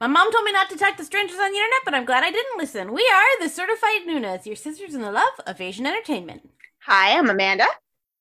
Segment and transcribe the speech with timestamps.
[0.00, 2.22] My mom told me not to talk to strangers on the internet, but I'm glad
[2.22, 2.92] I didn't listen.
[2.92, 6.48] We are the Certified Nunas, your sisters in the love of Asian entertainment.
[6.82, 7.66] Hi, I'm Amanda.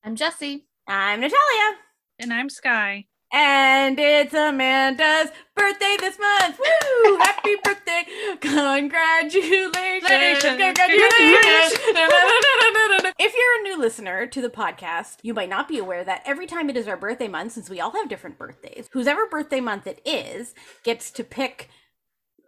[0.04, 0.66] I'm Jesse.
[0.88, 1.78] I'm Natalia.
[2.18, 3.06] And I'm Sky.
[3.32, 6.58] And it's Amanda's birthday this month.
[6.58, 7.18] Woo!
[7.18, 8.06] Happy birthday!
[8.42, 10.58] Congratulations!
[10.58, 13.04] Congratulations!
[13.20, 16.46] if you're a new listener to the podcast, you might not be aware that every
[16.46, 19.88] time it is our birthday month, since we all have different birthdays, whoever birthday month
[19.88, 21.70] it is gets to pick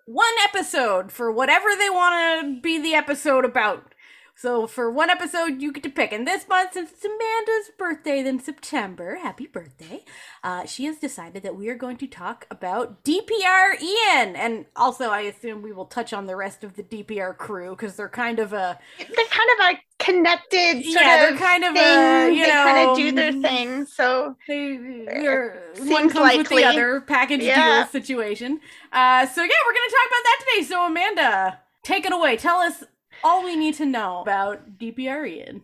[0.06, 3.94] one episode for whatever they want to be the episode about.
[4.42, 6.14] So for one episode, you get to pick.
[6.14, 10.06] And this month, since it's Amanda's birthday, then September, happy birthday,
[10.46, 14.38] uh, she has decided that we are going to talk about DPR Ian.
[14.38, 17.98] And also, I assume we will touch on the rest of the DPR crew because
[17.98, 18.80] they're kind of a.
[18.98, 22.36] They're kind of a connected sort Yeah, they're kind of a, thing.
[22.38, 23.86] you they kind of do their thing.
[23.88, 27.80] So They, one comes with the other package Yeah.
[27.84, 28.62] deal situation.
[28.94, 30.64] Uh, so yeah, we're gonna talk about that today.
[30.66, 32.38] So Amanda, take it away.
[32.38, 32.86] Tell us
[33.24, 35.62] all we need to know about DPR Ian.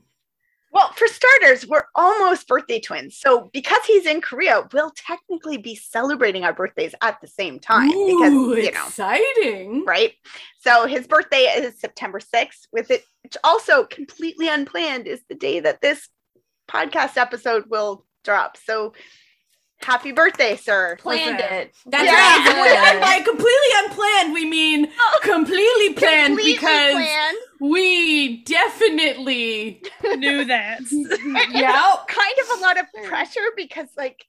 [0.72, 3.18] Well, for starters, we're almost birthday twins.
[3.18, 7.88] So because he's in Korea, we'll technically be celebrating our birthdays at the same time
[7.88, 9.86] because Ooh, you know, exciting!
[9.86, 10.12] right?
[10.60, 15.62] So his birthday is September 6th, with it which also completely unplanned is the day
[15.62, 16.10] that this
[16.70, 18.58] podcast episode will drop.
[18.58, 18.94] So
[19.82, 20.98] happy birthday, sir.
[21.00, 21.76] Planned Listen, it.
[21.86, 22.54] That's Yeah.
[22.54, 22.92] right.
[22.94, 27.38] And by completely unplanned, we mean completely planned Completely because planned.
[27.60, 30.82] We definitely, Knew that.
[31.52, 34.26] yeah, kind of a lot of pressure because like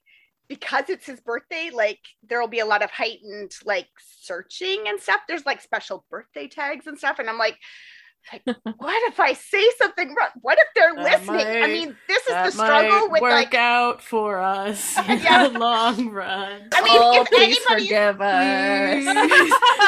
[0.47, 3.87] because it's his birthday like there will be a lot of heightened like
[4.21, 5.21] searching and stuff.
[5.27, 7.19] There's like special birthday tags and stuff.
[7.19, 7.57] And i'm like
[8.31, 8.43] like
[8.77, 12.27] what if i say something wrong what if they're That listening i mean this is
[12.33, 15.47] the struggle might with work like out for us in Yeah.
[15.47, 16.69] the long run.
[16.73, 19.27] i mean oh, if please anybody forgive us.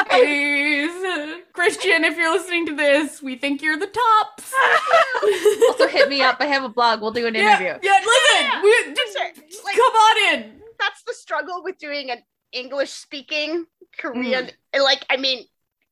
[0.10, 1.36] Please, please.
[1.52, 4.52] Christian, if you're listening to this, we think you're the tops.
[5.68, 6.36] also, hit me up.
[6.40, 7.00] I have a blog.
[7.02, 7.78] We'll do an yeah, interview.
[7.82, 9.32] yeah, listen, Yeah, we, just, sure.
[9.48, 10.60] just Like- come on in.
[10.78, 12.18] that's the struggle with doing an
[12.52, 13.66] english speaking
[13.98, 14.82] korean Mm.
[14.82, 15.44] like i mean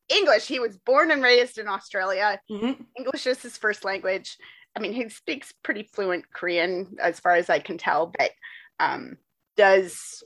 [0.09, 2.85] english he was born and raised in australia Mhm.
[2.97, 4.37] English is his first language.
[4.75, 8.31] I mean, he speaks pretty fluent Korean as far as I can tell, but
[8.79, 9.17] um,
[9.57, 10.23] does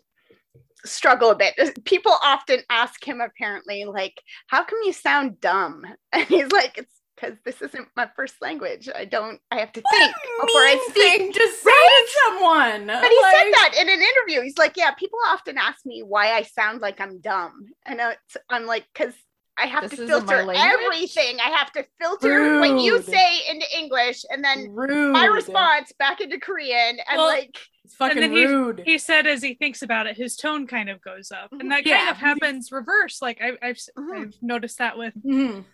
[0.85, 1.53] struggle a bit.
[1.85, 4.13] People often ask him, apparently, like,
[4.47, 5.85] how come you sound dumb?
[6.11, 8.89] And he's like, it's because this isn't my first language.
[8.93, 11.17] I don't, I have to think before I speak.
[11.17, 12.87] thing to say to someone.
[12.87, 14.41] But he said that in an interview.
[14.41, 17.67] He's like, yeah, people often ask me why I sound like I'm dumb.
[17.85, 19.13] And it's, I'm like, because
[19.57, 21.37] I have This to filter everything.
[21.39, 25.11] I have to filter what you say into English and then rude.
[25.13, 26.97] my response back into Korean.
[27.07, 27.55] And Well, like,
[27.85, 28.81] It's fucking then he- rude.
[28.85, 31.85] he said as he thinks about it, his tone kind of goes up, and that
[31.85, 31.97] Yeah.
[31.99, 33.21] kind of happens reverse.
[33.21, 34.21] Like I, I've Mhm.
[34.21, 35.65] I've noticed that with Mhm.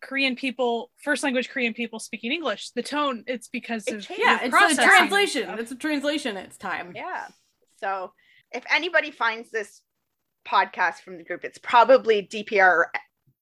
[0.00, 4.10] Korean people, first language Korean people speaking English, the tone it's because It of.
[4.16, 5.50] Yeah, it's a translation.
[5.58, 6.36] It's a translation.
[6.36, 6.92] It's time.
[6.94, 7.26] yeah.
[7.80, 8.12] So
[8.52, 9.82] if anybody finds this
[10.46, 12.86] podcast from the group, it's probably DPR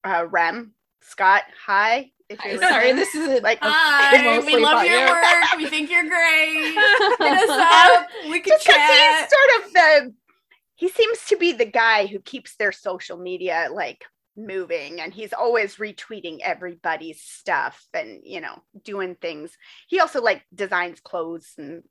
[0.03, 0.73] uh, Rem.
[1.01, 2.11] Scott, hi.
[2.29, 5.05] If you're Sorry, this is like Hi, we love your you.
[5.09, 5.23] work.
[5.55, 6.73] We think you're great.
[6.73, 8.07] Hit us up.
[8.29, 9.29] We can just because he's chat.
[9.29, 10.13] sort of the
[10.75, 14.03] he seems to be the guy who keeps their social media like
[14.35, 19.57] moving and he's always retweeting everybody's stuff and you know doing things
[19.87, 21.81] he also like designs clothes and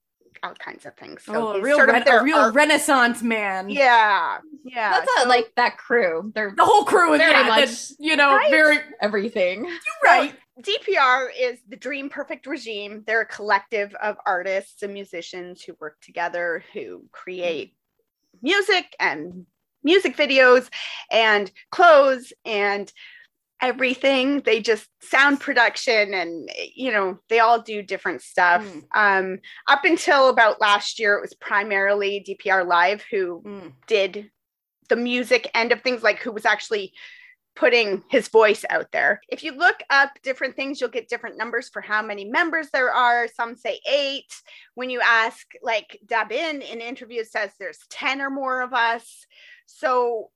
[0.42, 2.54] all kinds of things so oh, a real, sort ren- of their a real art-
[2.54, 3.68] Renaissance man.
[3.70, 6.32] yeah yeah That's not so- like that crew.
[6.34, 7.92] They're The whole crew is Very yeah, much.
[7.98, 8.50] you know, Right?
[8.50, 9.64] very everything.
[9.64, 10.34] you're right.
[10.60, 13.04] DPR is the Dream Perfect Regime.
[13.06, 17.74] They're a collective of artists and musicians who work together, who create
[18.42, 19.46] music and
[19.84, 20.68] music videos
[21.10, 22.90] and clothes and
[23.60, 24.40] everything.
[24.40, 28.64] They just sound production and you know, they all do different stuff.
[28.64, 28.84] Mm.
[28.94, 33.72] Um, up until about last year, it was primarily DPR Live who Mm.
[33.86, 34.30] did
[34.88, 36.92] the music end of things, like who was actually
[37.56, 39.20] putting his voice out there.
[39.30, 42.92] If you look up different things, you'll get different numbers for how many members there
[42.92, 43.26] are.
[43.34, 44.30] Some say eight.
[44.74, 49.24] When you ask, like Dabin in interviews says there's 10 or more of us.
[49.64, 50.30] So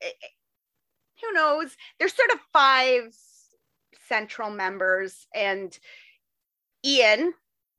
[1.23, 1.77] who knows?
[1.99, 3.15] There's sort of five
[4.09, 5.77] central members, and
[6.85, 7.33] Ian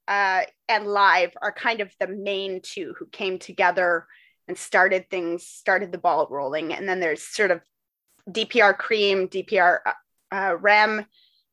[0.08, 4.08] uh, and Live are kind of the main two who came together
[4.48, 6.74] and started things, started the ball rolling.
[6.74, 7.62] And then there's sort of
[8.30, 9.92] DPR Cream, DPR uh,
[10.36, 11.06] uh, Rem,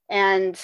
[0.08, 0.60] and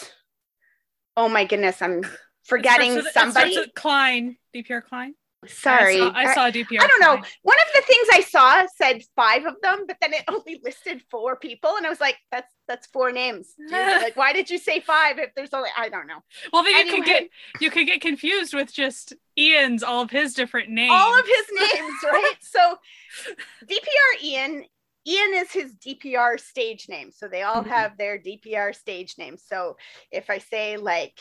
[1.17, 2.03] oh my goodness, I'm
[2.45, 3.57] forgetting It starts with- it somebody.
[3.59, 5.15] with Klein, DPR Klein.
[5.49, 6.01] Sorry.
[6.01, 6.81] I saw, I saw DPR.
[6.81, 7.23] I don't know.
[7.43, 11.03] One of the things I saw said five of them, but then it only listed
[11.11, 14.81] four people, and I was like, "That's that's four names." like, why did you say
[14.81, 15.71] five if there's only?
[15.77, 16.21] I don't know.
[16.53, 16.97] Well, then you Anyway.
[16.99, 17.29] could get
[17.61, 20.93] you could get confused with just Ian's all of his different names.
[20.93, 22.35] All of his names, right?
[22.41, 22.77] So,
[23.67, 24.65] DPR Ian.
[25.07, 27.69] Ian is his DPR stage name, so they all Mhm.
[27.69, 29.37] have their DPR stage name.
[29.37, 29.77] So
[30.11, 31.21] if I say like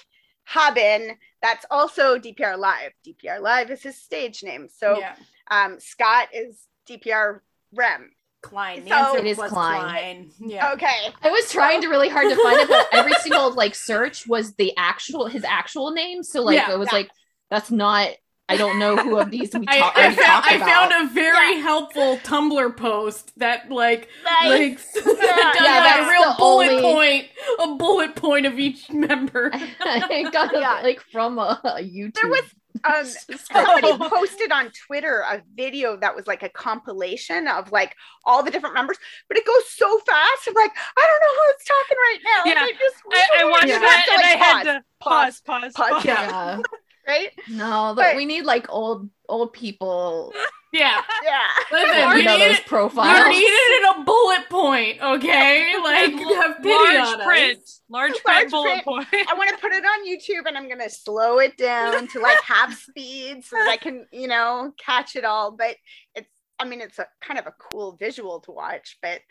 [0.51, 2.91] Dabin, that's also DPR Live.
[3.05, 4.67] DPR Live is his stage name.
[4.75, 5.15] So yeah.
[5.49, 7.39] um, Scott is DPR
[7.73, 8.11] Rem.
[8.41, 8.85] Klein.
[8.87, 10.31] So- It is was Klein.
[10.39, 10.73] Yeah.
[10.73, 11.13] Okay.
[11.21, 14.53] I was trying to really hard to find it, but every single like search was
[14.55, 16.23] the actual his actual name.
[16.23, 16.73] So like Yeah.
[16.73, 16.97] it was Yeah.
[16.99, 17.09] like
[17.49, 18.09] that's not.
[18.49, 21.09] I don't know who of these we I, talk, I, already found, talked I found
[21.09, 24.85] a very helpful Tumblr post that like Nice.
[24.95, 27.25] like done Yeah, like that's a real bullet only- point,
[27.59, 29.49] a bullet point of each member.
[29.79, 30.81] I got it Yeah.
[30.83, 32.15] like from a, a YouTube.
[32.21, 32.43] There was
[32.85, 33.05] um
[33.37, 37.95] somebody posted on Twitter a video that was like a compilation of like
[38.25, 38.97] all the different members,
[39.29, 40.47] but it goes so fast.
[40.47, 42.51] I'm like, I don't know who's talking right now.
[42.51, 42.65] Yeah.
[42.65, 45.43] I just I, I watched you have that to, and I like, had pause, to
[45.45, 46.05] pause, pause, pause, pause, pause.
[46.05, 46.61] yeah.
[47.07, 47.13] Yeah.
[47.13, 47.29] right?
[47.49, 50.33] No, But- but we need like old old people.
[50.75, 51.03] Yeah.
[51.23, 51.39] Yeah.
[51.71, 53.27] Listen, you you know need those profiles.
[53.27, 55.71] you need it in a bullet point, okay?
[55.83, 57.25] Like have pity large on us.
[57.27, 57.59] print,
[57.89, 58.85] large print Large bullet print.
[58.85, 59.07] point.
[59.29, 62.41] I want to put it on YouTube and I'm gonna slow it down to like
[62.43, 65.51] half speed so that I can, you know, catch it all.
[65.51, 65.75] But
[66.15, 66.27] it's
[66.57, 69.21] I mean it's a kind of a cool visual to watch, but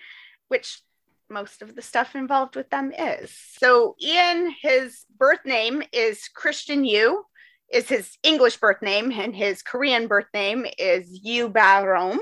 [0.47, 0.81] which
[1.29, 3.37] most of the stuff involved with them is.
[3.59, 7.25] So Ian, his birth name is Christian Yu,
[7.73, 12.21] is his English birth name, and his Korean birth name is Yu Ba-rom.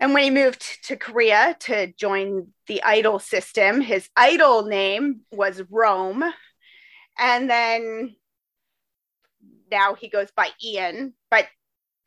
[0.00, 5.62] And when he moved to Korea to join the idol system, his idol name was
[5.70, 6.24] Rome.
[7.18, 8.16] And then
[9.70, 11.46] now he goes by Ian, but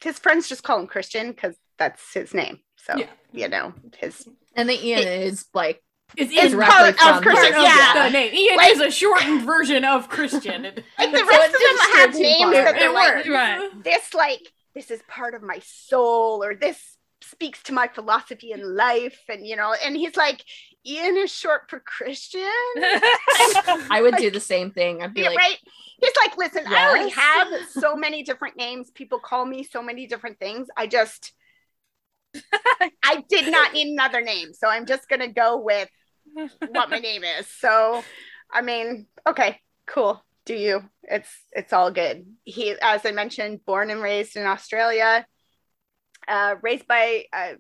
[0.04, 2.60] his friends just call him Christian because that's his name.
[2.76, 3.10] So, Yeah.
[3.32, 5.82] you know, his and the Ian is like
[6.16, 8.04] It's, It's it's directly part of Christian, part of yeah.
[8.04, 8.34] the name.
[8.34, 10.66] Ian Like- is a shortened version of Christian.
[10.66, 12.52] It, like the rest it of them have names far.
[12.54, 13.28] that they're it like.
[13.28, 13.84] Right.
[13.84, 14.42] this like
[14.74, 19.46] this is part of my soul or this speaks to my philosophy in life and
[19.46, 20.44] you know and he's like
[20.86, 22.42] Ian is short for Christian
[22.78, 25.02] I would do the same thing.
[25.02, 25.58] I'd be Yeah, like, right
[26.00, 30.08] he's like listen I already have so many different names people call me so many
[30.08, 31.34] different things I just
[33.04, 35.90] I did not need another name so I'm just gonna go with
[36.70, 37.48] what my name is.
[37.48, 38.04] So,
[38.52, 40.24] I mean, okay, cool.
[40.46, 40.84] Do you?
[41.04, 42.26] It's it's all good.
[42.44, 45.26] He, as I mentioned, born and raised in Australia,
[46.28, 47.56] uh, raised by a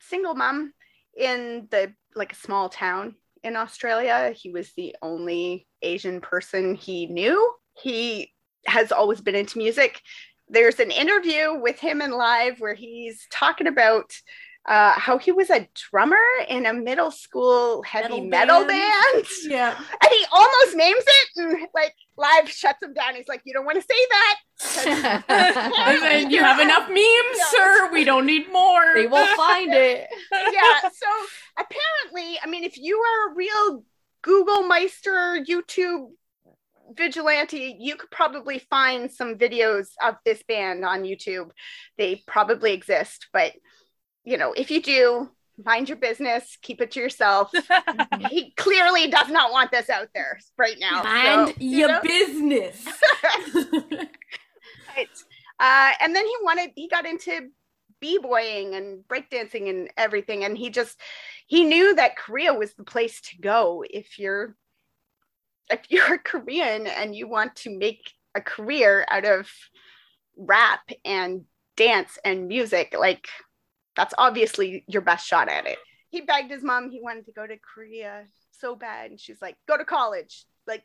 [0.00, 0.72] single mom
[1.16, 4.34] in the like a small town in Australia.
[4.36, 7.54] He was the only Asian person he knew.
[7.74, 8.32] He
[8.66, 10.02] has always been into music.
[10.48, 14.12] There's an interview with him in live where he's talking about
[14.68, 19.12] uh, how he was a drummer in a middle school heavy Metal metal, band.
[19.14, 19.26] band.
[19.44, 19.74] yeah.
[20.02, 23.14] And he almost names it, and like live shuts him down.
[23.14, 25.22] He's like, "You don't want to say that."
[26.02, 27.90] Listen, you have enough memes, sir.
[27.92, 28.94] We don't need more.
[28.94, 30.08] they will find it.
[30.32, 30.80] yeah.
[30.82, 31.06] So
[31.58, 33.84] apparently, I mean, if you are a real
[34.22, 36.10] Google Meister YouTube
[36.94, 41.50] vigilante, you could probably find some videos of this band on YouTube.
[41.98, 43.52] They probably exist, but
[44.24, 45.30] you know, if you do,
[45.64, 47.50] mind your business, keep it to yourself.
[48.30, 51.02] he clearly does not want this out there right now.
[51.02, 52.00] Mind so, you your know?
[52.02, 52.86] business.
[54.96, 55.08] Right.
[55.60, 57.50] Uh, and then he wanted, he got into
[58.00, 60.42] b-boying and breakdancing and everything.
[60.42, 60.98] And he just,
[61.46, 64.56] he knew that Korea was the place to go if you're,
[65.70, 69.48] if you're Korean and you want to make a career out of
[70.36, 71.44] rap and
[71.76, 73.28] dance and music, like
[73.96, 75.78] that's obviously your best shot at it.
[76.10, 79.10] He begged his mom, he wanted to go to Korea so bad.
[79.10, 80.44] And she's like, go to college.
[80.66, 80.84] Like,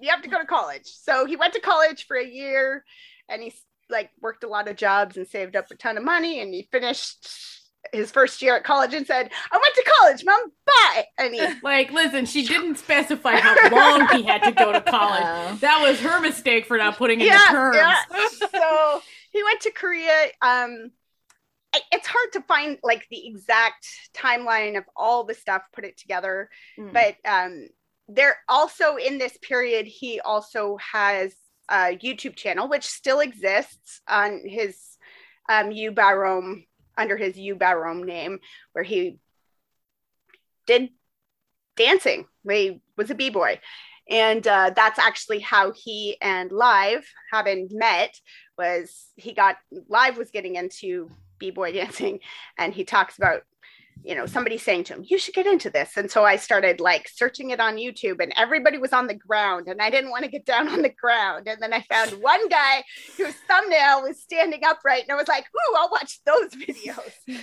[0.00, 0.86] you have to go to college.
[0.86, 2.84] So he went to college for a year
[3.28, 6.40] and he's like worked a lot of jobs and saved up a ton of money
[6.40, 7.59] and he finished
[7.92, 11.40] his first year at college and said i went to college mom bye and he
[11.62, 15.22] like, listen, she didn't specify how long he had to go to college.
[15.22, 17.76] Uh, That was her mistake for not putting in the terms.
[17.76, 17.96] yeah.
[18.52, 20.90] so he went to korea um
[21.92, 26.50] it's hard to find like the exact timeline of all the stuff put it together
[26.78, 26.92] Mm.
[26.92, 27.68] but um
[28.08, 31.32] there also in this period he also has
[31.70, 34.76] a youtube channel which still exists on his
[35.48, 36.66] um u Barome
[37.00, 38.38] under his u Barome name
[38.72, 39.18] where he
[40.66, 40.90] did
[41.76, 43.60] dancing he was a b-boy.
[44.08, 48.18] And uh, that's actually how he and live having met
[48.58, 49.56] was he got
[49.88, 52.20] live was getting into b-boy dancing
[52.58, 53.42] and he talks about
[54.02, 55.96] you know somebody saying to him you should get into this.
[55.96, 59.68] And so i started like searching it on youtube and everybody was on the ground
[59.68, 61.46] and i didn't want to get down on the ground.
[61.48, 62.82] And then i found one guy
[63.16, 67.12] whose thumbnail was standing upright and i was like ooh i'll watch those videos.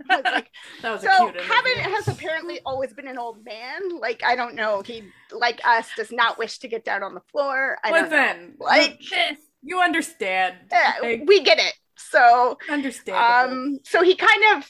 [0.10, 0.50] Was like,
[0.82, 4.00] that was so Kevin has apparently always been an old man.
[4.00, 4.82] Like i don't know.
[4.84, 7.78] He like us does not wish to get down on the floor.
[7.84, 8.64] I don't know.
[8.64, 9.00] Like-
[9.62, 10.56] you understand.
[10.72, 11.74] Yeah, Like, we get it.
[11.96, 13.54] So understandable.
[13.54, 14.68] um so he kind of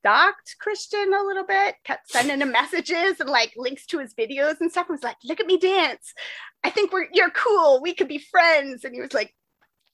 [0.00, 4.60] stalked christian a little bit kept sending him messages and like links to his videos
[4.60, 6.14] and stuff and was like look at me dance.
[6.62, 7.80] I think we're you're cool.
[7.80, 8.84] We could be friends.
[8.84, 9.34] And he was like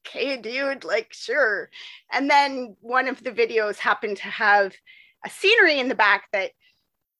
[0.07, 1.71] okay dude like sure.
[2.13, 4.73] And then one of the videos happened to have
[5.25, 6.53] a scenery in the back that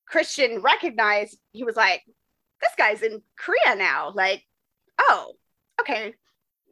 [0.07, 1.37] christian recognized.
[1.53, 2.03] He was like
[2.61, 4.13] this guy's in korea now.
[4.15, 4.43] Like
[5.01, 5.33] oh
[5.81, 6.15] okay.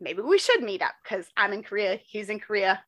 [0.00, 1.98] Maybe we should meet up because i'm in korea.
[2.04, 2.82] He's in korea.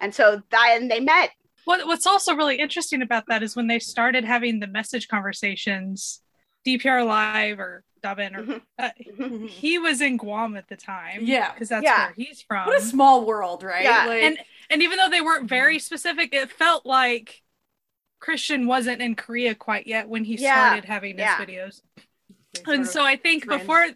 [0.00, 1.30] And so then they met
[1.64, 6.22] What What's also really interesting about that is when they started having the message conversations,
[6.66, 8.62] DPR Live or Dabin, or Mhm.
[8.78, 9.48] uh, Mhm.
[9.48, 11.20] he was in Guam at the time.
[11.24, 11.52] Yeah.
[11.52, 12.06] because that's Yeah.
[12.06, 12.66] where he's from.
[12.66, 13.84] what a small world, right?
[13.84, 14.38] Yeah, Like, and
[14.70, 17.42] and even though they weren't very specific, it felt like
[18.20, 20.54] Christian wasn't in Korea quite yet when he Yeah.
[20.68, 21.38] started having his Yeah.
[21.38, 21.82] videos.
[22.66, 23.60] And so I think trend.
[23.60, 23.86] before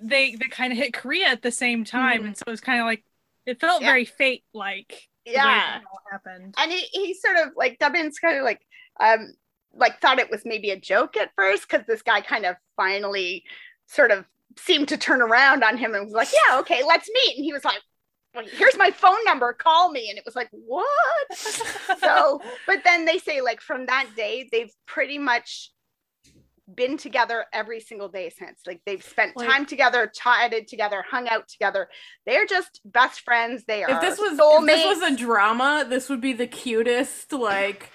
[0.00, 2.26] they they kind of hit Korea at the same time, Mhm.
[2.26, 3.04] and so it was kind of like
[3.46, 3.88] it felt Yeah.
[3.88, 5.08] very fate like.
[5.26, 5.80] Yeah.
[6.10, 6.54] happened.
[6.58, 8.60] and he, he sort of like Dabin's kind of like
[9.00, 9.34] um
[9.74, 13.44] like thought it was maybe a joke at first because this guy kind of finally
[13.86, 14.24] sort of
[14.56, 17.36] seemed to turn around on him and was like yeah okay let's meet.
[17.36, 17.80] And he was like
[18.34, 20.08] well, here's my phone number call me.
[20.10, 20.86] And it was like what?
[22.00, 25.70] So but then they say like from that day they've pretty much
[26.72, 28.60] been together every single day since.
[28.66, 31.88] Like they've spent Like- time together chatted together hung out together.
[32.26, 33.64] They're just best friends.
[33.66, 37.32] They are if this was if this was a drama, this would be the cutest
[37.32, 37.90] like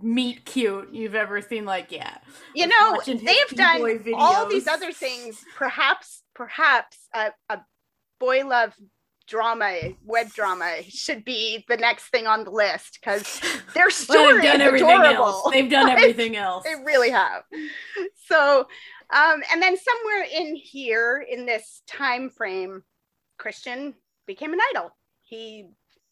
[0.00, 1.64] meet cute you've ever seen.
[1.64, 2.18] Like, yeah,
[2.54, 5.42] you know they've done all these other things.
[5.56, 7.60] Perhaps perhaps a, a
[8.18, 8.74] boy love
[9.30, 13.40] drama web drama should be the next thing on the list because
[13.74, 15.50] their Well, story they've done is everything adorable else.
[15.52, 16.64] They've done Like, everything else.
[16.64, 17.42] they really have
[18.26, 18.66] so
[19.14, 22.82] um and then somewhere in here in this time frame
[23.38, 23.94] christian
[24.26, 24.90] became an idol
[25.22, 25.66] he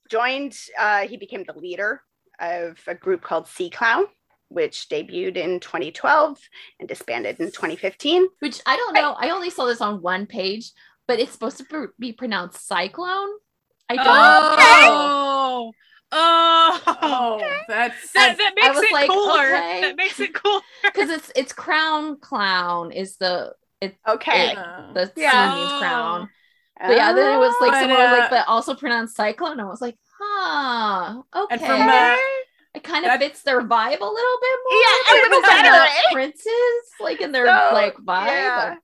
[0.08, 2.00] joined uh he became the leader
[2.40, 4.04] of a group called C-Clown
[4.48, 6.38] which debuted in 2012
[6.80, 9.14] and disbanded in 2015 Which I don't know.
[9.18, 10.70] I only saw this on one page,
[11.08, 13.30] but it's supposed to pr- be pronounced cyclone.
[13.88, 14.12] I don't know.
[14.56, 15.72] Oh,
[16.12, 19.44] oh, Oh, that's that, that makes was it like, cooler.
[19.46, 19.80] okay.
[19.82, 20.60] That makes it cool.
[20.84, 23.52] because it's it's crown clown is the
[24.06, 25.32] okay uh, the Yeah.
[25.32, 25.54] yeah.
[25.54, 26.28] means crown.
[26.80, 29.52] But yeah, then it was like But, someone was uh, like, but also pronounced cyclone.
[29.52, 31.54] And I was like, huh, okay.
[31.54, 32.16] And from uh,
[32.74, 34.78] it kind of that- fits their vibe a little bit more.
[34.78, 35.90] Yeah, a Like, little those are better, not?
[36.12, 38.26] Princes, like in their So, like vibe.
[38.26, 38.74] yeah.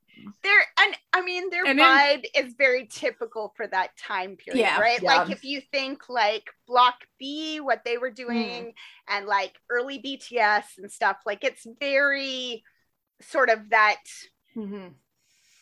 [0.43, 1.87] Their and i mean their And then-
[2.23, 4.78] vibe is very typical for that time period Yeah.
[4.81, 5.16] right Yeah.
[5.19, 8.73] like if you think like block b what they were doing
[9.09, 12.62] and like early bts and stuff like it's very
[13.21, 14.00] sort of that
[14.57, 14.93] mhm.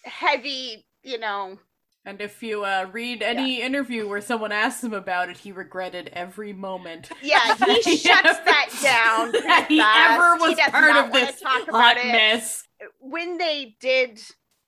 [0.04, 1.58] heavy you know
[2.04, 6.10] And if you uh, read any interview where someone asks him about it, he regretted
[6.12, 10.10] every moment yeah he He shuts ever- that down that he fast.
[10.20, 12.64] ever was does part of this talk hot about it mess.
[12.98, 14.20] when they did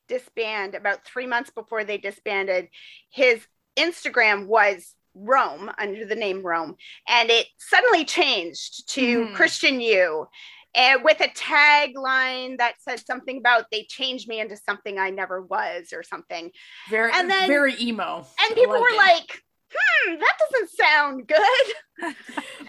[0.08, 2.68] disband about three months before they disbanded
[3.10, 3.44] his
[3.78, 6.74] instagram was rome under the name rome
[7.08, 9.34] and it suddenly changed to Mhm.
[9.34, 10.26] christian you
[10.74, 15.40] and with a tagline that said something about they changed me into something i never
[15.42, 16.50] was or something
[16.90, 18.26] Very, And then- very emo.
[18.40, 18.96] and people like were it.
[18.96, 19.40] like
[19.74, 21.74] hmm that doesn't sound good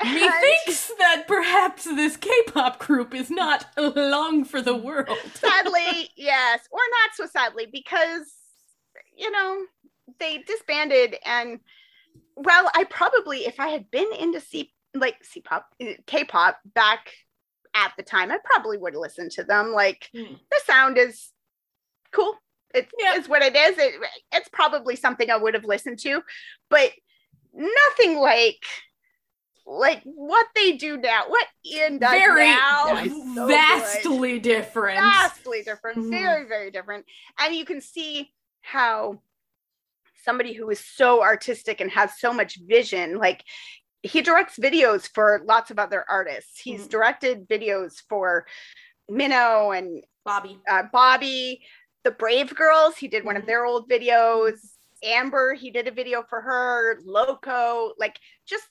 [0.04, 5.18] Methinks that perhaps this K-pop group is not long for the world.
[5.34, 8.34] sadly, yes, or not so sadly, because
[9.18, 9.66] you know
[10.20, 11.60] they disbanded, and
[12.36, 15.66] well, I probably, if I had been into C like C-pop,
[16.06, 17.12] K-pop back
[17.74, 19.72] at the time, I probably would have listened to them.
[19.72, 20.36] Like Hmm.
[20.52, 21.32] the sound is
[22.12, 22.36] cool.
[22.76, 23.16] It Yeah.
[23.16, 23.78] is what it is.
[23.78, 23.94] It,
[24.34, 26.22] it's probably something I would have listened to,
[26.70, 26.92] but
[27.54, 28.64] nothing like
[29.68, 31.24] like what they do now.
[31.28, 35.00] What Ian does Very now is so good vastly different.
[35.00, 36.10] vastly different, Mhm.
[36.12, 37.06] very, very different.
[37.40, 39.22] And you can see how
[40.24, 43.44] somebody who is so artistic and has so much vision, like
[44.04, 46.60] he directs videos for lots of other artists.
[46.60, 46.90] He's Mhm.
[46.92, 48.46] directed videos for
[49.10, 50.60] Mino and Bobby.
[50.68, 51.66] uh, Bobby,
[52.06, 52.96] the Brave Girls.
[52.96, 53.48] He did one of Mhm.
[53.48, 54.60] their old videos.
[55.04, 58.64] Amber, he did a video for her, Loco, like just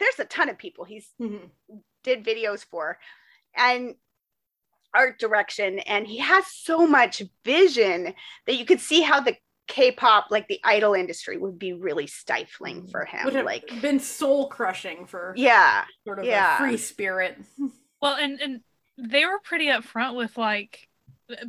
[0.00, 1.50] there's a ton of people he's Mhm.
[2.02, 2.98] did videos for
[3.54, 3.96] and
[4.94, 8.14] art direction and he has so much vision
[8.46, 12.86] that you could see how the K-pop like the idol industry would be really stifling
[12.86, 16.54] for him Would have like been soul crushing for yeah sort of yeah.
[16.54, 17.36] a free spirit.
[18.00, 18.60] Well, and and
[18.96, 20.87] they were pretty upfront with like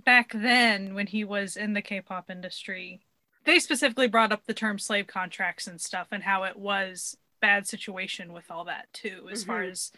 [0.05, 3.01] back then when he was in the K-pop industry.
[3.45, 7.67] They specifically brought up the term slave contracts and stuff and how it was bad
[7.67, 9.71] situation with all that too, as far Mhm.
[9.71, 9.91] as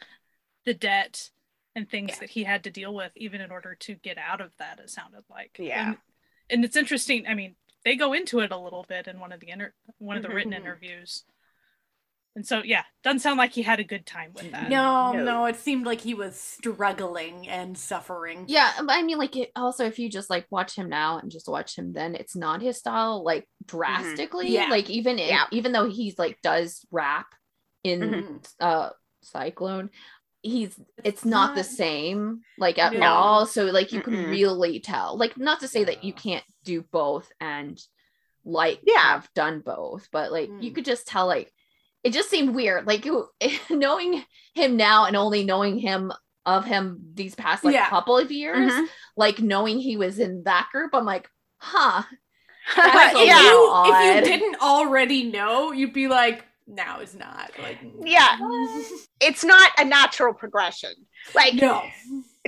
[0.64, 1.32] the debt
[1.76, 2.20] and things Yeah.
[2.20, 4.80] that he had to deal with even in order to get out of that.
[4.80, 5.88] It sounded like Yeah.
[5.88, 5.98] and,
[6.50, 7.26] and it's interesting.
[7.28, 10.18] I mean, they go into it a little bit in one of the inter- one
[10.18, 10.58] of the written Mhm.
[10.58, 11.26] interviews.
[12.36, 14.70] And so, yeah, doesn't sound like he had a good time with that.
[14.70, 15.24] No, No.
[15.26, 18.46] no, it seemed like he was struggling and suffering.
[18.48, 21.30] Yeah, but I mean, like, it, also if you just like watch him now and
[21.30, 24.48] just watch him then, it's not his style, like drastically.
[24.50, 24.68] Yeah.
[24.70, 25.46] Like even if, Yeah.
[25.52, 27.28] even though he's like does rap
[27.84, 28.54] in Mhm.
[28.62, 28.90] uh
[29.24, 29.90] Cyclone,
[30.42, 33.08] he's it's not, the same like at No.
[33.08, 33.46] all.
[33.46, 34.30] So like you can Mm-mm.
[34.32, 35.18] really tell.
[35.18, 37.78] Like not to say that you can't do both and
[38.46, 39.00] like Yeah.
[39.00, 40.76] have done both, but like you Mm.
[40.76, 41.54] could just tell like
[42.04, 42.88] it just seemed weird.
[42.88, 43.28] Like you
[43.70, 46.12] knowing him now and only knowing him
[46.46, 47.90] of him these past like Yeah.
[47.90, 48.88] couple of years, Mhm.
[49.16, 52.04] like knowing he was in that group, I'm like, huh.
[52.78, 57.52] If, yeah you, if you didn't already know, you'd be like, now is not.
[57.62, 58.38] Like, Yeah.
[59.20, 60.92] it's not a natural progression
[61.36, 61.84] like no.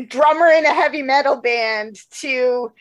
[0.08, 2.72] drummer in a heavy metal band to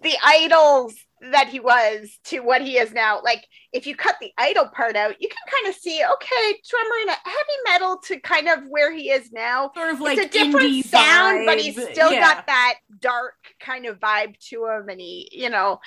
[0.00, 0.94] the idols
[1.30, 3.20] that he was to what he is now.
[3.22, 6.96] Like, if you cut the idol part out, you can kind of see, okay, drummer
[7.02, 9.70] in a heavy metal to kind of where he is now.
[9.74, 12.20] Sort of like it's a different indie sound, but he's still Yeah.
[12.20, 15.80] got that dark kind of vibe to him, and he, you know,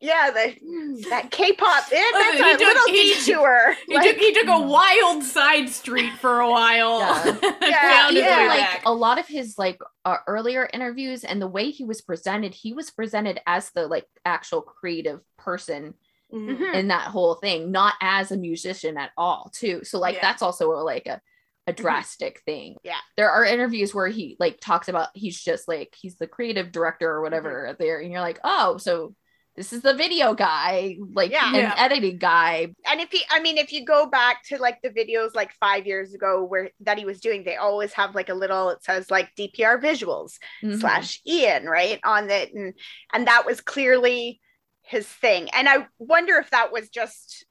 [0.00, 3.76] yeah, the that K-pop, eh, that's he a took- little he- detour.
[3.88, 7.00] He Like, took he took a wild side street for a while.
[7.00, 7.36] Yeah.
[7.62, 8.46] Yeah, Found yeah.
[8.48, 8.82] like back.
[8.86, 12.72] a lot of his like uh, earlier interviews and the way he was presented, he
[12.72, 15.94] was presented as the like actual creative person
[16.32, 16.58] Mhm.
[16.58, 16.74] Mhm.
[16.74, 19.80] in that whole thing, not as a musician at all, too.
[19.84, 20.22] So like Yeah.
[20.22, 21.20] that's also like a
[21.68, 22.76] a drastic thing.
[22.84, 22.98] Yeah.
[23.16, 27.10] There are interviews where he like talks about he's just like he's the creative director
[27.10, 29.16] or whatever there, and you're like, oh, so
[29.56, 31.48] this is the video guy, like Yeah.
[31.48, 31.74] an Yeah.
[31.78, 32.68] editing guy.
[32.90, 35.86] and if you i mean if you go back to like the videos like five
[35.86, 39.10] years ago where that he was doing they always have like a little it says
[39.10, 40.78] like dpr visuals Mhm.
[40.80, 42.74] slash ian right on it and
[43.12, 44.40] and that was clearly
[44.82, 47.44] his thing and i wonder if that was just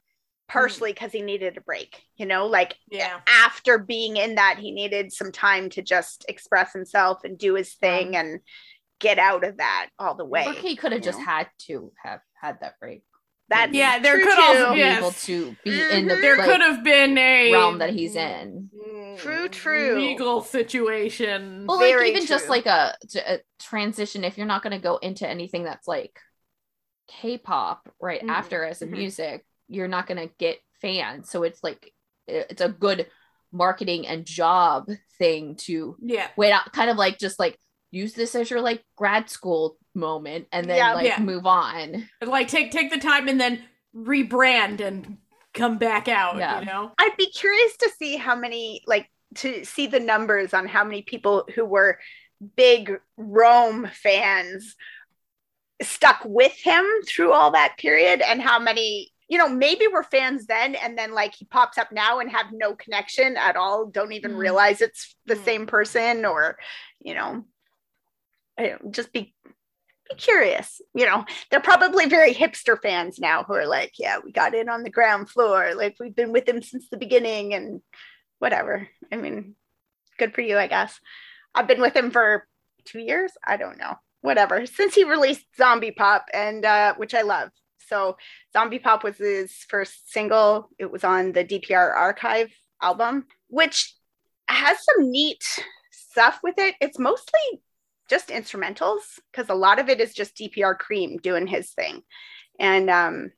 [0.48, 3.18] partially because he needed a break you know like Yeah.
[3.26, 7.74] after being in that he needed some time to just express himself and do his
[7.74, 8.40] thing and
[9.00, 11.24] get out of that all the way Or he could have just know?
[11.24, 13.02] had to have had that break.
[13.48, 14.70] that's Yeah, there true could also too.
[14.70, 14.98] be- Be Yes.
[14.98, 16.20] able to be in the Mhm.
[16.22, 18.70] There like, could have been a realm that he's in.
[19.18, 19.94] True, true.
[19.94, 21.64] legal situation.
[21.66, 24.96] Well, like Very even just like a, a transition, if you're not going to go
[24.96, 26.18] into anything that's like
[27.08, 28.92] K-pop right Mhm, after as a mhm.
[28.92, 31.30] music, you're not going to get fans.
[31.30, 31.92] So it's like
[32.26, 33.08] it's a good
[33.52, 36.28] marketing and job thing to yeah.
[36.36, 37.58] wait out, kind of like just like
[37.90, 40.94] use this as your like grad school moment and then Yeah.
[40.94, 41.20] like Yeah.
[41.20, 42.08] move on.
[42.22, 43.62] Like take take the time and then
[43.94, 45.18] rebrand and
[45.54, 46.60] come back out, Yeah.
[46.60, 46.92] you know?
[46.98, 51.00] I'd be curious to see how many, like, to see the numbers on how many
[51.02, 51.98] people who were
[52.56, 54.76] big Rome fans
[55.82, 60.46] stuck with him through all that period and how many, you know, maybe were fans
[60.46, 64.12] then and then like he pops up now and have no connection at all, don't
[64.12, 64.38] even Mm.
[64.38, 65.44] realize it's the Mm.
[65.44, 66.58] same person or,
[67.00, 67.46] you know, I don't-
[68.90, 69.34] just be
[70.08, 70.80] be curious.
[70.94, 74.68] You know, they're probably very hipster fans now who are like, yeah, we got in
[74.68, 75.74] on the ground floor.
[75.74, 77.80] Like we've been with him since the beginning and
[78.38, 78.88] whatever.
[79.12, 79.54] I mean,
[80.18, 80.98] good for you, I guess.
[81.54, 82.46] I've been with him for
[82.84, 83.32] two years.
[83.44, 83.94] I don't know.
[84.20, 84.66] Whatever.
[84.66, 87.50] Since he released Zombie Pop and uh, which I love.
[87.88, 88.16] So
[88.52, 90.68] Zombie Pop was his first single.
[90.78, 92.50] It was on the DPR archive
[92.82, 93.94] album, which
[94.48, 95.44] has some neat
[95.92, 96.74] stuff with it.
[96.80, 97.62] It's mostly
[98.08, 102.02] just instrumentals because a lot of it is just DPR Cream doing his thing.
[102.58, 103.32] And um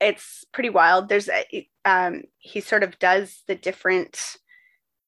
[0.00, 1.08] it's pretty wild.
[1.08, 4.36] There's a um he sort of does the different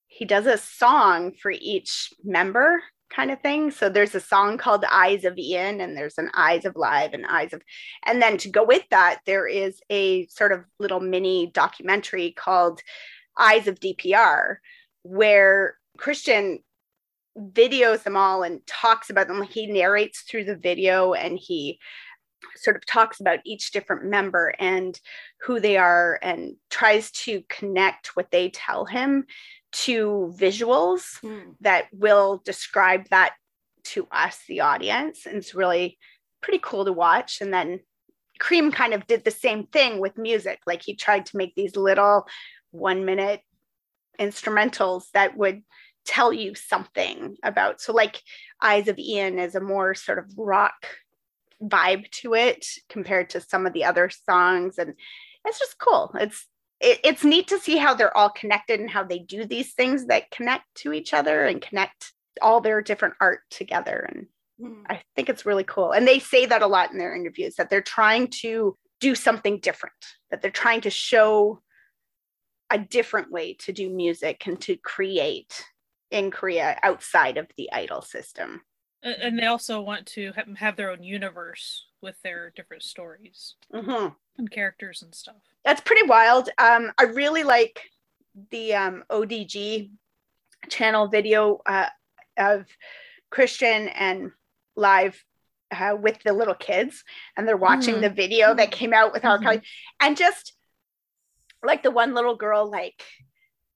[0.06, 3.70] he does a song for each member kind of thing.
[3.70, 7.26] So there's a song called Eyes of Ian and there's an Eyes of Live and
[7.26, 7.62] Eyes of
[8.04, 12.80] and then to go with that there is a sort of little mini documentary called
[13.38, 14.56] Eyes of DPR
[15.02, 16.60] where Christian
[17.36, 19.42] videos them all and talks about them.
[19.42, 21.78] He narrates through the video and he
[22.56, 24.98] sort of talks about each different member and
[25.40, 29.24] who they are and tries to connect what they tell him
[29.70, 31.50] to visuals Hmm.
[31.60, 33.34] that will describe that
[33.84, 35.26] to us, the audience.
[35.26, 35.98] And it's really
[36.40, 37.40] pretty cool to watch.
[37.40, 37.80] And then
[38.38, 40.60] Cream kind of did the same thing with music.
[40.66, 42.26] Like he tried to make these little
[42.70, 43.40] one minute
[44.20, 45.62] instrumentals that would
[46.08, 47.80] tell you something about.
[47.80, 48.22] So, like
[48.62, 50.86] Eyes of Ian is a more sort of rock
[51.62, 54.78] vibe to it compared to some of the other songs.
[54.78, 54.94] And
[55.44, 56.10] it's just cool.
[56.18, 56.46] It's
[56.80, 60.06] it, it's neat to see how they're all connected and how they do these things
[60.06, 64.08] that connect to each other and connect all their different art together.
[64.08, 64.26] And
[64.60, 64.82] Hmm.
[64.88, 65.92] I think it's really cool.
[65.92, 69.60] And they say that a lot in their interviews that they're trying to do something
[69.60, 69.94] different,
[70.30, 71.62] that they're trying to show
[72.70, 75.64] a different way to do music and to create
[76.10, 78.62] in Korea outside of the idol system.
[79.02, 84.16] And they also want to have their own universe with their different stories Mhm.
[84.36, 85.36] and characters and stuff.
[85.64, 86.48] That's pretty wild.
[86.58, 87.90] Um, I really like
[88.50, 89.90] the um, ODG
[90.68, 91.88] channel video uh,
[92.36, 92.66] of
[93.30, 94.32] Christian and
[94.76, 95.22] live
[95.70, 97.04] uh, with the little kids,
[97.36, 98.00] and they're watching Mhm.
[98.00, 99.38] the video that came out with R.
[99.38, 99.42] Mhm.
[99.42, 99.62] Kelly,
[100.00, 100.54] and just
[101.62, 103.04] like the one little girl, like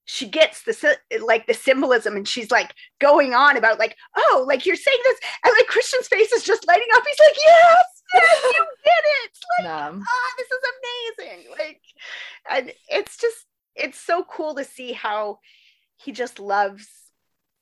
[0.05, 4.65] she gets the like the symbolism, and she's like going on about like, oh, like
[4.65, 7.03] you're saying this, and like Christian's face is just lighting up.
[7.07, 9.37] He's like, yes, yes, you did it.
[9.59, 10.63] Like, Um, ah, this is
[11.19, 11.51] amazing.
[11.51, 11.81] Like,
[12.49, 15.39] and it's just, it's so cool to see how
[15.95, 16.87] he just loves,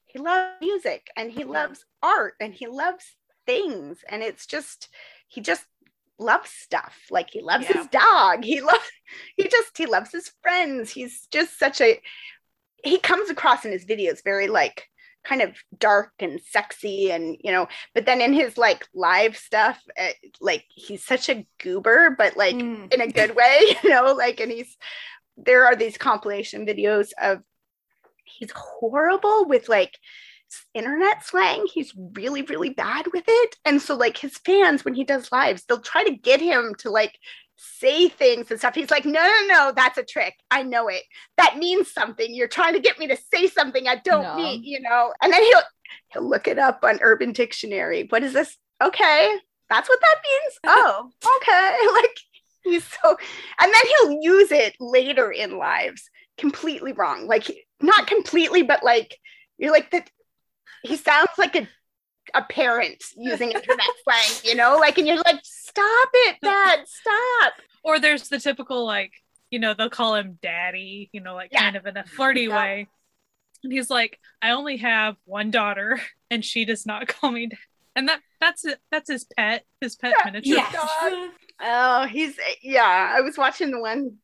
[0.06, 3.06] he loves music and he loves art and he loves
[3.46, 4.04] things.
[4.10, 4.90] And it's just,
[5.28, 5.66] he just
[6.22, 6.96] loves stuff.
[7.10, 8.44] Like he loves his dog.
[8.44, 8.90] He loves,
[9.38, 10.92] he just, he loves his friends.
[10.92, 12.00] He's just such a,
[12.84, 14.88] he comes across in his videos very like,
[15.24, 19.80] kind of dark and sexy and you know but then in his like live stuff
[20.00, 20.08] uh,
[20.40, 22.88] like he's such a goober but like Hmm.
[22.92, 24.76] in a good way you know like and he's
[25.38, 27.44] there are these compilation videos of
[28.24, 29.96] he's horrible with like
[30.74, 33.56] internet slang he's really really bad with it.
[33.66, 36.90] And so like his fans when he does lives they'll try to get him to
[36.90, 37.18] like
[37.58, 38.74] say things and stuff.
[38.76, 40.34] He's like no no no that's a trick.
[40.50, 41.04] I know it.
[41.38, 42.34] That means something.
[42.34, 44.36] You're trying to get me to say something i don't No.
[44.36, 45.14] mean you know?
[45.22, 45.62] And then he'll
[46.14, 48.08] he'll look it up on urban dictionary.
[48.10, 48.58] What is this?
[48.82, 49.38] Okay
[49.70, 50.60] that's what that means?
[50.66, 51.78] Oh okay.
[52.02, 52.18] Like
[52.64, 53.18] he's so
[53.60, 56.10] and then he'll use it later in lives.
[56.38, 57.28] Completely wrong.
[57.28, 57.46] Like
[57.82, 59.18] not completely but like
[59.58, 60.10] you're like that
[60.84, 61.68] he sounds like a
[62.36, 67.54] a parent using internet slang you know like and you're like stop it dad stop
[67.84, 69.12] Or there's the typical like,
[69.50, 71.62] you know, they'll call him daddy, you know, like Yeah.
[71.62, 72.56] kind of in a flirty Yeah.
[72.56, 72.88] way.
[73.64, 77.60] And he's like, I only have one daughter and she does not call me dad.
[77.96, 78.80] And that that's it.
[78.92, 80.32] That's his pet, his pet Yeah.
[80.32, 80.56] miniature.
[80.58, 80.74] Yes.
[80.74, 81.30] dog.
[81.62, 84.18] oh he's yeah i was watching the one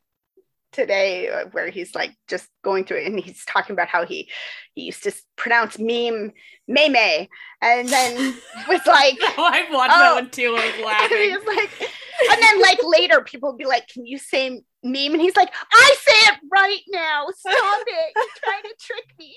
[0.72, 4.30] today uh, where he's like just going through it and he's talking about how he
[4.76, 6.32] he used to pronounce meme
[6.68, 7.28] meme
[7.62, 8.36] and then
[8.68, 10.00] was like I've watched Oh.
[10.00, 10.56] that one too.
[10.58, 11.18] I was and laughing.
[11.18, 11.92] he's like,
[12.32, 14.50] and then like later people would be like, "Can you say
[14.84, 17.26] meme?" And he's like, "I say it right now.
[17.36, 18.12] Stop it!
[18.16, 19.36] You're trying to trick me."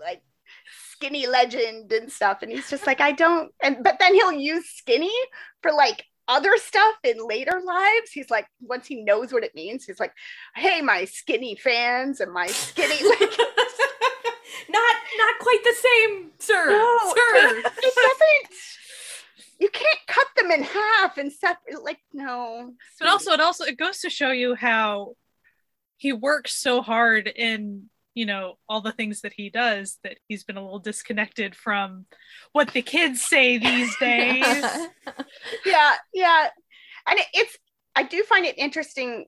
[0.00, 0.22] Like
[0.92, 4.66] skinny legend and stuff, and he's just like, "I don't." And but then he'll use
[4.68, 5.12] skinny
[5.62, 8.10] for like other stuff in later lives.
[8.10, 10.12] He's like, once he knows what it means, he's like,
[10.56, 13.38] "Hey, my skinny fans and my skinny like."
[14.68, 16.70] not not quite the same, sir.
[16.70, 17.62] No, sir.
[17.66, 18.58] it doesn't.
[19.58, 21.84] You can't cut them in half and separate.
[21.84, 22.72] Like no.
[22.98, 25.14] But also it also it goes to show you how
[25.98, 30.44] he works so hard in, you know, all the things that he does that he's
[30.44, 32.06] been a little disconnected from
[32.52, 34.44] what the kids say these days.
[35.66, 36.48] yeah, yeah.
[37.06, 37.56] And it's
[37.94, 39.26] I do find it interesting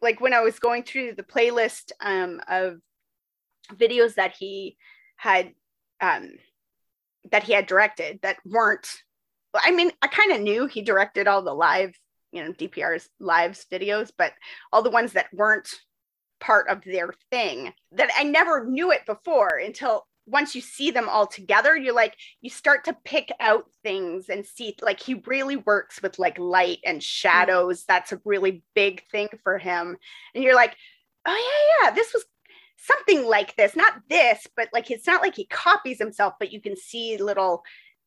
[0.00, 2.78] like when I was going through the playlist um of
[3.74, 4.76] videos that he
[5.16, 5.52] had
[6.00, 6.30] um
[7.30, 8.88] that he had directed that weren't
[9.54, 11.94] I mean, I kind of knew he directed all the live,
[12.32, 14.32] you know, DPR's lives videos, but
[14.72, 15.68] all the ones that weren't
[16.42, 21.08] part of their thing that I never knew it before until once you see them
[21.08, 25.56] all together, you're like, you start to pick out things and see, like, he really
[25.56, 27.84] works with like light and shadows.
[27.86, 29.96] That's a really big thing for him.
[30.34, 30.76] And you're like,
[31.26, 31.32] oh,
[31.80, 32.24] yeah, yeah, this was
[32.76, 36.60] something like this, not this, but like, it's not like he copies himself, but you
[36.60, 37.62] can see little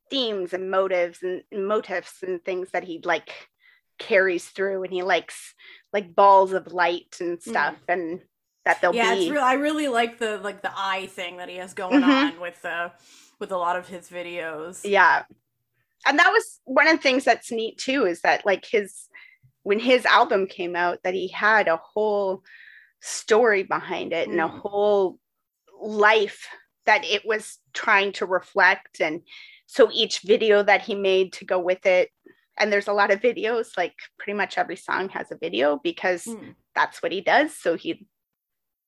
[0.10, 3.50] themes and motives and, and motifs and things that he like
[3.98, 5.54] carries through and he likes
[5.94, 8.22] like balls of light and stuff and
[8.66, 9.42] that they'll yeah, be it's real.
[9.44, 12.34] I really like the like the eye thing that he has going Mhm.
[12.34, 12.90] on with uh
[13.40, 14.82] with a lot of his videos.
[14.84, 15.24] yeah
[16.08, 19.08] and that was one of the things that's neat too is that like his
[19.64, 22.44] when his album came out that he had a whole
[23.02, 24.60] story behind it and a Mm.
[24.60, 25.20] whole
[25.82, 26.48] life
[26.86, 29.22] that it was trying to reflect and
[29.68, 32.10] so each video that he made to go with it
[32.58, 36.26] and there's a lot of videos like pretty much every song has a video because
[36.26, 36.56] Mm.
[36.74, 38.08] that's what he does so he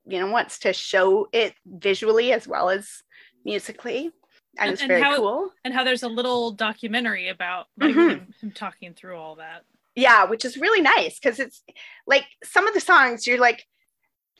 [0.06, 3.04] you know wants to show it visually as well as
[3.46, 4.12] musically
[4.60, 8.10] and, And- it's very how- cool and how there's a little documentary about like Mhm.
[8.10, 9.64] him, him talking through all that.
[9.96, 11.64] yeah which is really nice because it's
[12.06, 13.66] like some of the songs you're like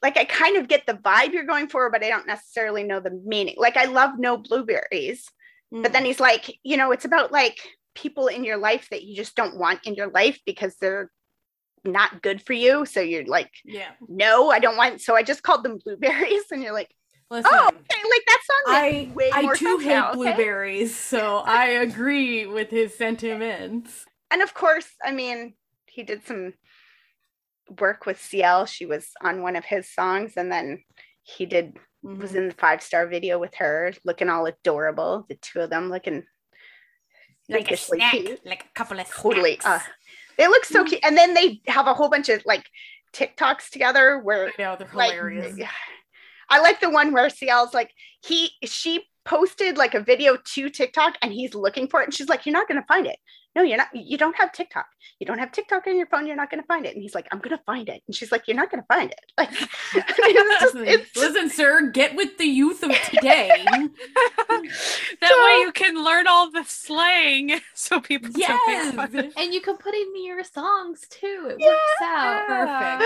[0.04, 3.00] like i kind of get the vibe you're going for but i don't necessarily know
[3.00, 5.28] the meaning like i love no blueberries
[5.72, 7.58] but then he's like you know it's about like
[7.98, 11.12] people in your life that you just don't want in your life because they're
[11.84, 13.92] not good for you so you're like yeah.
[14.08, 16.92] no i don't want so i just called them blueberries and you're like
[17.30, 20.16] Listen, oh okay like that song I I more too hate now, okay?
[20.18, 24.06] blueberries, so I agree with his sentiments.
[24.32, 25.54] and of course, I mean,
[25.88, 26.54] he did some
[27.82, 28.66] work with CL.
[28.66, 30.84] She was on one of his songs, and then
[31.24, 32.36] he did was Mhm.
[32.36, 35.26] in the five star video with her, looking all adorable.
[35.28, 36.24] The two of them looking
[37.50, 38.46] like a snack, cute.
[38.46, 39.86] like a couple of Totally, uh, snacks.
[40.38, 42.66] They look so cute, and then they have a whole bunch of like
[43.14, 45.58] TikToks together where I know they're like hilarious.
[46.50, 47.92] I like the one where CL's like
[48.24, 52.30] he she posted like a video to TikTok and he's looking for it and she's
[52.30, 53.18] like, You're not gonna find it.
[53.58, 54.86] No, you're not, you don't have TikTok.
[55.18, 56.94] You don't have TikTok on your phone, you're not gonna find it.
[56.94, 58.04] And he's like, I'm gonna find it.
[58.06, 59.20] And she's like, You're not gonna find it.
[59.36, 59.50] Like
[59.96, 63.66] it's just, it's just- Listen, sir, get with the youth of today.
[65.20, 68.94] That way you can learn all the slang so people don't yes.
[68.94, 71.48] make fun of And you can put in your songs too.
[71.50, 73.00] It works out.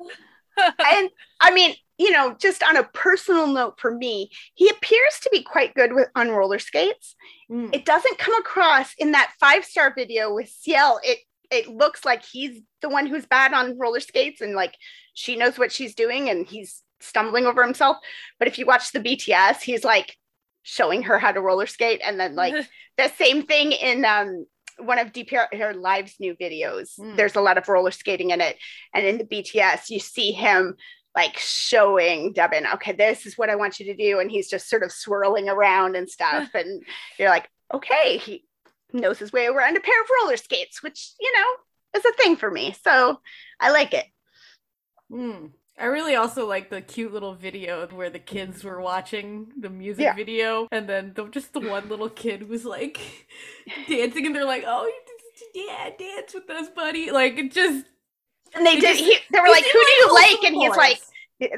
[0.00, 0.18] Perfect.
[0.58, 5.30] And I mean, you know, just on a personal note for me, he appears to
[5.32, 7.14] be quite good with on roller skates.
[7.50, 7.74] Mm.
[7.74, 11.00] it doesn't come across in that five star video with CL.
[11.02, 11.18] It
[11.50, 14.74] it looks like he's the one who's bad on roller skates and like
[15.14, 17.96] she knows what she's doing and he's stumbling over himself.
[18.38, 20.16] But if you watch the BTS, he's like
[20.62, 22.54] showing her how to roller skate and then like
[22.98, 24.46] the same thing in um
[24.78, 26.98] one of DPR Live's new videos.
[26.98, 27.16] Mm.
[27.16, 28.56] There's a lot of roller skating in it.
[28.94, 30.76] And in the BTS, you see him
[31.14, 34.20] like showing Devin, okay, this is what I want you to do.
[34.20, 36.50] And he's just sort of swirling around and stuff.
[36.54, 36.82] and
[37.18, 38.44] you're like, okay, he
[38.92, 42.36] knows his way around a pair of roller skates, which, you know, is a thing
[42.36, 42.74] for me.
[42.84, 43.20] So
[43.60, 44.06] I like it.
[45.10, 45.50] Mm.
[45.80, 50.02] I really also like the cute little video where the kids were watching the music
[50.04, 50.14] Yeah.
[50.14, 52.98] video, and then the, just the one little kid was like
[53.88, 57.86] dancing, and they're like, "Oh, you- yeah, dance with us, buddy!" Like it just
[58.54, 60.42] And they did, just- he, they were like, who do you like?
[60.44, 60.98] And he's like,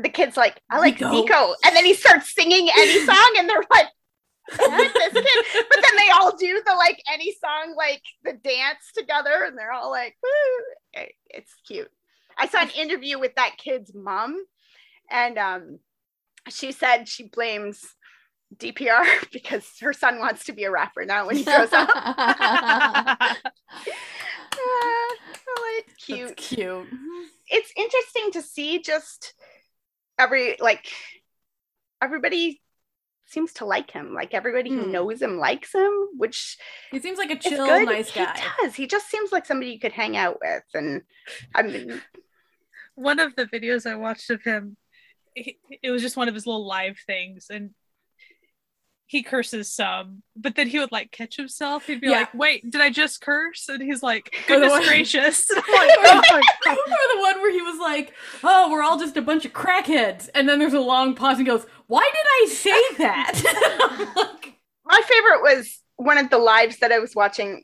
[0.03, 1.11] the kid's like, I like Nico.
[1.13, 1.55] Nico.
[1.65, 3.87] And then he starts singing any song, and they're like,
[4.59, 5.65] "What, this kid?
[5.71, 9.73] But then they all do the like any song, like the dance together, and they're
[9.73, 11.03] all like, Woo.
[11.31, 11.91] It's cute.
[12.38, 14.37] I saw an interview with that kid's mom,
[15.11, 15.79] and um,
[16.49, 17.85] she said she blames
[18.57, 23.37] DPR because her son wants to be a rapper now when he grows up.
[25.77, 26.37] Like that's cute.
[26.37, 26.87] cute.
[27.49, 29.35] it's interesting to see just
[30.19, 30.87] every like
[32.03, 32.61] everybody
[33.33, 34.93] seems to like him like everybody who Hmm.
[34.93, 36.57] knows him likes him which
[36.90, 38.33] He seems like a chill, good nice guy.
[38.35, 41.03] he does he just seems like somebody you could hang out with and
[41.55, 42.01] i mean
[42.97, 44.77] one of the videos I watched of him,
[45.35, 47.71] he, it was just one of his little live things, and
[49.11, 51.85] he curses some, but then he would like catch himself.
[51.87, 52.20] He'd be Yeah.
[52.20, 56.77] like, "Wait, did I just curse?" And he's like, Or the "Goodness one- gracious!" Oh
[56.77, 60.29] or the one where he was like, "Oh, we're all just a bunch of crackheads,"
[60.33, 65.01] and then there's a long pause and goes, "Why did I say that?" Like, my
[65.09, 67.62] favorite was one of the lives that i was watching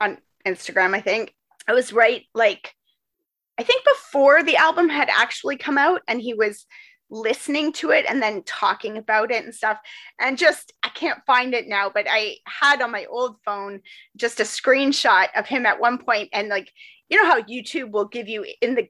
[0.00, 1.34] on instagram i think
[1.68, 2.72] i was right like
[3.58, 6.64] i think before the album had actually come out and he was
[7.14, 9.78] listening to it and then talking about it and stuff.
[10.20, 13.80] And just i can't find it now but i had on my old phone
[14.16, 16.70] just a screenshot of him at one point and like
[17.08, 18.88] you know how youtube will give you in the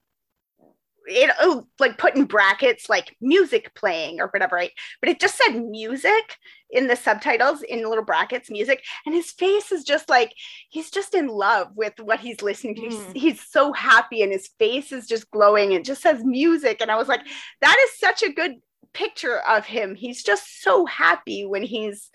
[1.08, 4.72] it'll like put in brackets like music playing or whatever right?
[5.00, 6.36] But it just said music
[6.70, 10.32] in the subtitles in little brackets music and his face is just like
[10.70, 12.80] he's just in love with what he's listening to.
[12.82, 13.16] He's, Mm.
[13.16, 15.74] he's so happy and his face is just glowing.
[15.74, 16.80] And just says music.
[16.80, 17.20] And i was like
[17.60, 18.54] that is such a good
[18.92, 19.94] picture of him.
[19.94, 22.10] He's just so happy when he's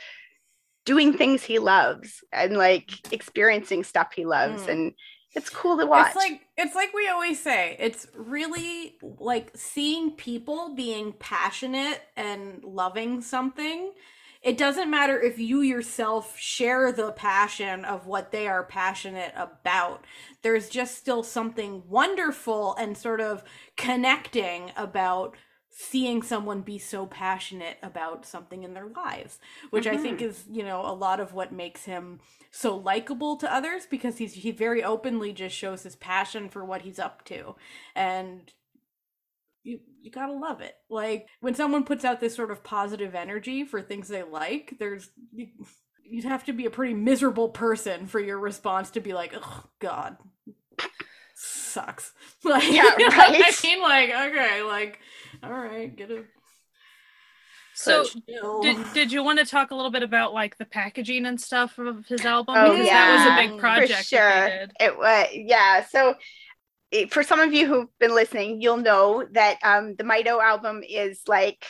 [0.85, 4.69] doing things he loves and like experiencing stuff he loves Mm.
[4.69, 4.93] and
[5.35, 7.75] it's cool to watch It's like it's like we always say.
[7.79, 13.91] It's really like seeing people being passionate and loving something
[14.41, 20.05] it doesn't matter if you yourself share the passion of what they are passionate about.
[20.43, 23.43] There's just still something wonderful and sort of
[23.75, 25.35] connecting about
[25.69, 30.29] seeing someone be so passionate about something in their lives, which I think mm-hmm.
[30.29, 32.19] is, you know, a lot of what makes him
[32.51, 36.81] so likable to others because he's he very openly just shows his passion for what
[36.81, 37.55] he's up to.
[37.95, 38.51] And
[39.63, 40.75] you you gotta love it.
[40.89, 45.09] Like when someone puts out this sort of positive energy for things they like, there's
[45.31, 45.47] you,
[46.03, 49.63] you'd have to be a pretty miserable person for your response to be like, oh
[49.79, 50.17] God,
[51.39, 52.13] sucks.
[52.43, 53.31] Like, Yeah, you know I
[53.63, 54.99] mean, like, okay, like,
[55.43, 56.23] all right, get a
[57.73, 58.05] So
[58.61, 61.77] did, did you want to talk a little bit about like the packaging and stuff
[61.77, 62.55] of his album?
[62.57, 63.99] Oh, because that was a yeah, big for project.
[63.99, 64.19] for sure.
[64.19, 64.71] that they did.
[64.79, 65.85] It was yeah.
[65.85, 66.15] So
[66.91, 70.81] it, for some of you who've been listening, you'll know that um, the Mito album
[70.87, 71.65] is like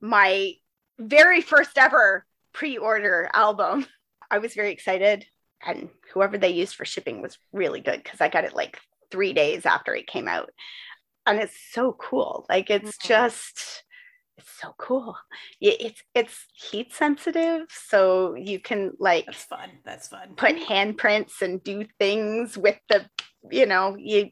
[0.00, 0.52] my
[0.98, 3.86] very first ever pre-order album.
[4.30, 5.26] I was very excited,
[5.66, 8.78] and whoever they used for shipping was really good because I got it like
[9.10, 10.50] three days after it came out,
[11.26, 12.46] and it's so cool.
[12.48, 13.06] Like it's Mhm.
[13.06, 13.84] just.
[14.36, 15.16] It's so cool.
[15.60, 19.70] It's it's heat sensitive, so you can like That's fun.
[19.84, 20.36] That's fun.
[20.36, 23.10] put handprints and do things with the
[23.50, 24.30] you know you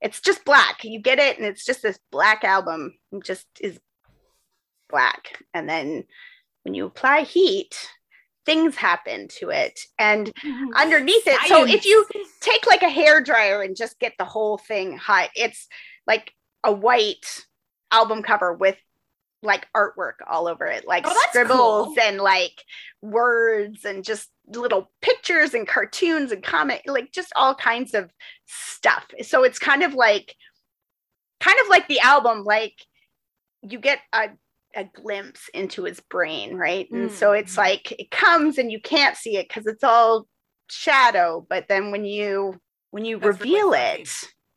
[0.00, 3.78] it's just black you get it and it's just this black album it just is
[4.88, 6.04] black and then
[6.62, 7.88] when you apply heat
[8.48, 10.74] things happen to it and mm-hmm.
[10.74, 12.06] underneath it so if you
[12.40, 15.68] take like a hair dryer and just get the whole thing hot it's
[16.06, 16.32] like
[16.64, 17.44] a white
[17.92, 18.76] album cover with
[19.42, 22.00] like artwork all over it like Oh, scribbles cool.
[22.00, 22.64] and like
[23.02, 28.10] words and just little pictures and cartoons and comic like just all kinds of
[28.46, 29.04] stuff.
[29.22, 30.34] So it's kind of like
[31.40, 32.74] kind of like the album like
[33.62, 34.30] you get a
[34.76, 37.58] a glimpse into his brain right and so it's Mhm.
[37.58, 40.26] like it comes and you can't see it because it's all
[40.68, 44.08] shadow but then when you when you That's reveal it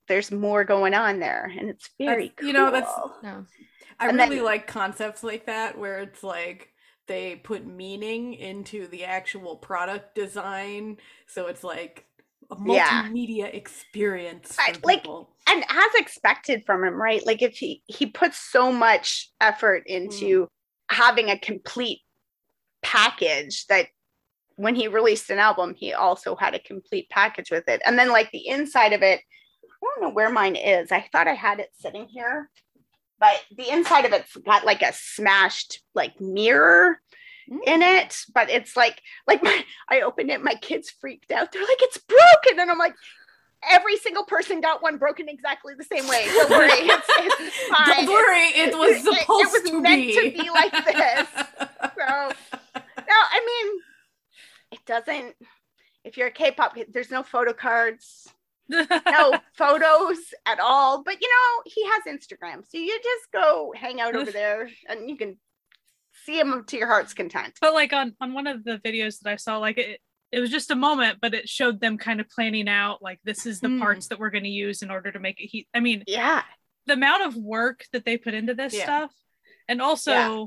[0.07, 2.93] there's more going on there and it's very That's- you know, that's-
[3.23, 3.45] No.
[3.99, 6.73] I And really then- like concepts like that where it's like
[7.07, 10.97] they put meaning into the actual product design,
[11.27, 12.05] so it's like
[12.49, 13.03] a Yeah.
[13.03, 15.05] multimedia experience for I- like.
[15.51, 17.25] And as expected from him right?
[17.25, 20.47] Like if he he puts so much effort into mm.
[20.89, 21.99] having a complete
[22.81, 23.87] package that
[24.55, 27.81] when he released an album he also had a complete package with it.
[27.85, 29.19] And then like the inside of it
[29.63, 30.91] i don't know where mine is.
[30.91, 32.49] I thought i had it sitting here
[33.19, 36.99] but the inside of it's got like a smashed like mirror
[37.65, 38.01] in mm.
[38.01, 41.51] it but it's like like my i opened it my kids freaked out.
[41.51, 42.59] They're like it's broken.
[42.59, 42.95] And i'm like
[43.69, 48.05] every single person got one broken exactly the same way don't worry it's, it's fine
[48.05, 50.13] Don't worry, it was it- it supposed was to meant be.
[50.31, 51.27] to be like this.
[51.37, 52.31] so
[52.97, 53.81] no i mean
[54.71, 55.35] it doesn't
[56.03, 58.27] if you're a k-pop kid, there's no photo cards
[58.69, 63.99] no photos at all but you know he has instagram so you just go hang
[64.01, 65.37] out over there and you can
[66.25, 69.31] see him to your heart's content But like on on one of the videos that
[69.31, 69.99] I saw, like it
[70.31, 73.45] it was just a moment, but it showed them kind of planning out like this
[73.45, 73.79] is the Hmm.
[73.79, 75.67] parts that we're going to use in order to make it heat.
[75.73, 76.43] I mean, yeah
[76.87, 78.83] the amount of work that they put into this Yeah.
[78.83, 79.13] stuff,
[79.67, 80.45] and also Yeah.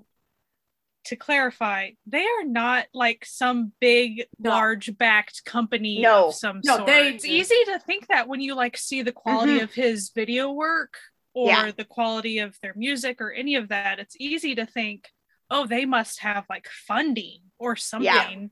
[1.05, 4.51] to clarify, they are not like some big, No.
[4.51, 6.29] large backed company No.
[6.29, 6.87] of some No, sort.
[6.89, 10.51] they- it's easy to think that when you like see the quality of his video
[10.51, 10.99] work
[11.35, 11.71] or Yeah.
[11.71, 15.13] the quality of their music or any of that, it's easy to think,
[15.51, 18.51] oh, they must have like funding or something.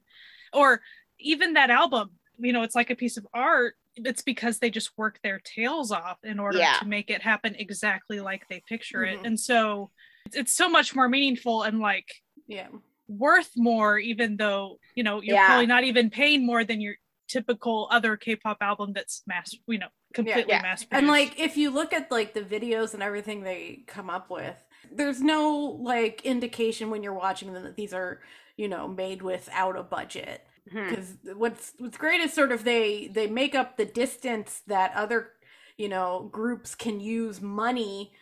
[0.52, 0.82] Or
[1.22, 3.74] even that album, you know, it's like a piece of art.
[3.96, 6.78] It's because they just work their tails off in order Yeah.
[6.80, 9.12] to make it happen exactly like they picture Mhm.
[9.12, 9.20] it.
[9.26, 9.90] And so
[10.26, 12.08] it's, it's so much more meaningful and like
[12.46, 12.68] yeah.
[13.08, 15.46] worth more, even though, you know, you're Yeah.
[15.46, 16.96] probably not even paying more than your
[17.28, 20.62] typical other K-pop album that's mass, you know, completely Yeah.
[20.62, 24.30] mass And like if you look at like the videos and everything they come up
[24.30, 24.56] with,
[24.90, 28.20] there's no like indication when you're watching them that these are,
[28.56, 30.46] you know, made without a budget.
[30.70, 30.88] Hmm.
[30.90, 35.30] Because what's what's great is sort of they they make up the distance that other
[35.76, 38.12] you know groups can use money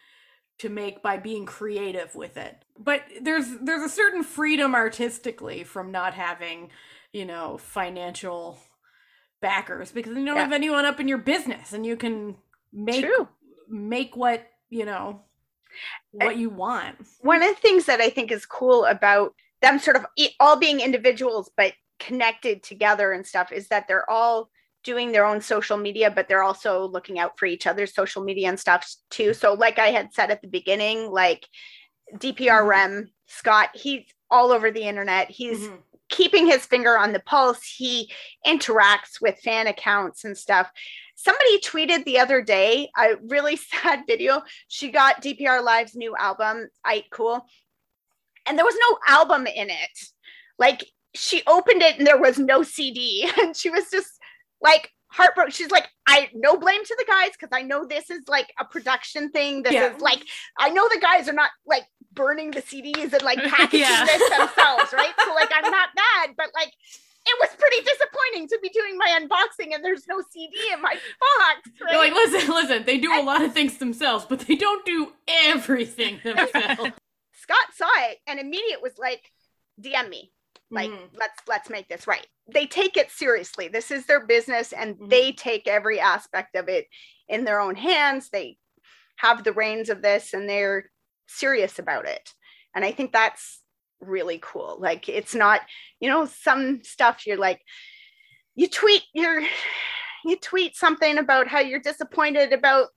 [0.58, 5.90] to make by being creative with it but there's there's a certain freedom artistically from
[5.90, 6.70] not having
[7.12, 8.58] you know financial
[9.40, 10.42] backers because you don't Yeah.
[10.42, 12.36] have anyone up in your business and you can
[12.72, 13.28] make True.
[13.68, 15.22] make what you know
[16.20, 19.78] eh, what you want one of the things that I think is cool about them
[19.78, 20.06] sort of
[20.38, 24.50] all being individuals but connected together and stuff is that they're all
[24.82, 28.48] doing their own social media but they're also looking out for each other's social media
[28.48, 31.46] and stuff too so like i had said at the beginning like
[32.18, 35.30] DPR REM scott he's all over the internet.
[35.30, 35.82] He's Mhm.
[36.08, 37.62] keeping his finger on the pulse.
[37.64, 38.12] He
[38.46, 40.70] interacts with fan accounts and stuff.
[41.16, 44.42] Somebody tweeted the other day a really sad video.
[44.68, 47.46] She got DPR Live's new album, IITE COOL,
[48.46, 49.98] and there was no album in it.
[50.58, 50.84] Like
[51.14, 54.10] she opened it and there was no CD, and she was just
[54.62, 55.50] like heartbroken.
[55.52, 58.64] She's like, I no blame to the guys because I know this is like a
[58.64, 59.62] production thing.
[59.62, 59.94] This Yeah.
[59.94, 60.22] is like
[60.58, 64.04] I know the guys are not like burning the CDs and like packaging Yeah.
[64.04, 65.12] this themselves, right?
[65.24, 66.72] So like I'm not mad, but like
[67.26, 70.94] it was pretty disappointing to be doing my unboxing and there's no CD in my
[70.94, 71.70] box.
[71.80, 71.90] Right?
[71.90, 75.12] They're like, listen, listen, they do a lot of things themselves, but they don't do
[75.28, 76.92] everything themselves.
[77.34, 79.30] Scott saw it and immediate was like,
[79.80, 80.32] DM me.
[80.70, 81.10] Like, Mhm.
[81.14, 82.26] let's let's make this right.
[82.46, 83.68] They take it seriously.
[83.68, 85.10] This is their business and Mhm.
[85.10, 86.86] they take every aspect of it
[87.28, 88.30] in their own hands.
[88.30, 88.58] They
[89.16, 90.90] have the reins of this and they're
[91.26, 92.32] serious about it.
[92.74, 93.62] And I think that's
[94.00, 94.78] really cool.
[94.80, 95.60] Like it's not,
[96.00, 97.60] you know, some stuff you're like,
[98.54, 99.42] you tweet your
[100.24, 102.88] you tweet something about how you're disappointed about,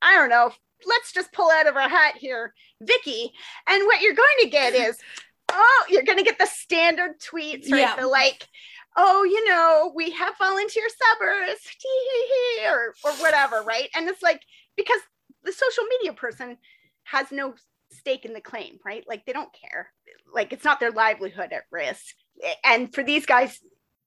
[0.00, 0.52] I don't know,
[0.86, 3.32] let's just pull out of our hat here, Vicky.
[3.68, 4.98] And what you're going to get is,
[5.52, 7.80] oh, you're going to get the standard tweets, right?
[7.80, 7.96] Yeah.
[7.96, 8.46] The like,
[8.96, 11.56] oh, you know, we have volunteer subbers,
[12.70, 13.88] or or whatever, right?
[13.94, 14.42] And it's like
[14.76, 15.00] because
[15.44, 16.56] the social media person
[17.04, 17.54] has no
[17.92, 19.04] stake in the claim, right?
[19.08, 19.90] Like they don't care.
[20.32, 22.14] Like it's not their livelihood at risk.
[22.64, 23.58] And for these guys,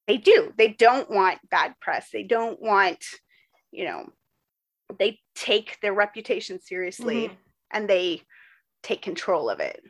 [0.08, 0.54] they do.
[0.58, 2.10] They don't want bad press.
[2.12, 3.04] They don't want,
[3.72, 4.10] you know,
[5.00, 7.38] they take their reputation seriously Mhm.
[7.72, 8.22] and they
[8.84, 9.82] take control of it.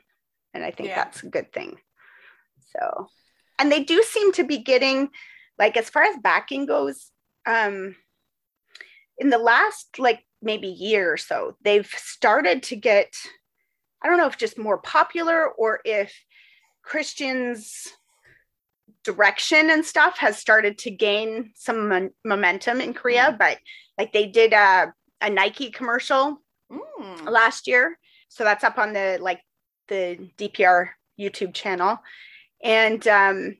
[0.54, 0.95] And I think Yeah.
[0.95, 1.80] that's a good thing.
[2.72, 3.08] So,
[3.60, 5.10] and they do seem to be getting,
[5.58, 7.12] like, as far as backing goes,
[7.45, 7.95] um,
[9.18, 13.14] in the last like maybe year or so, they've started to get,
[14.04, 16.14] I don't know if just more popular or if
[16.82, 17.88] Christians
[19.04, 23.60] direction and stuff has started to gain some mon- momentum in Korea, but
[23.97, 26.39] like they did a, a Nike commercial
[26.72, 27.30] Mm.
[27.30, 27.99] last year.
[28.30, 29.41] So that's up on the like
[29.88, 31.99] the DPR YouTube channel.
[32.63, 33.57] And um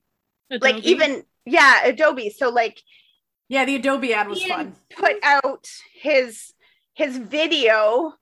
[0.49, 2.30] like even yeah, Adobe.
[2.30, 2.82] So like
[3.49, 4.76] Yeah, the Adobe ad was fun.
[4.95, 6.53] put out his
[6.93, 8.13] his video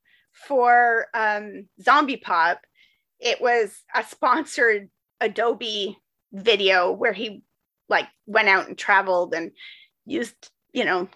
[0.47, 2.61] for um Zombie Pop.
[3.19, 4.89] It was a sponsored
[5.19, 5.97] Adobe
[6.33, 7.43] video where he
[7.89, 9.51] like went out and traveled and
[10.05, 11.09] used, you know,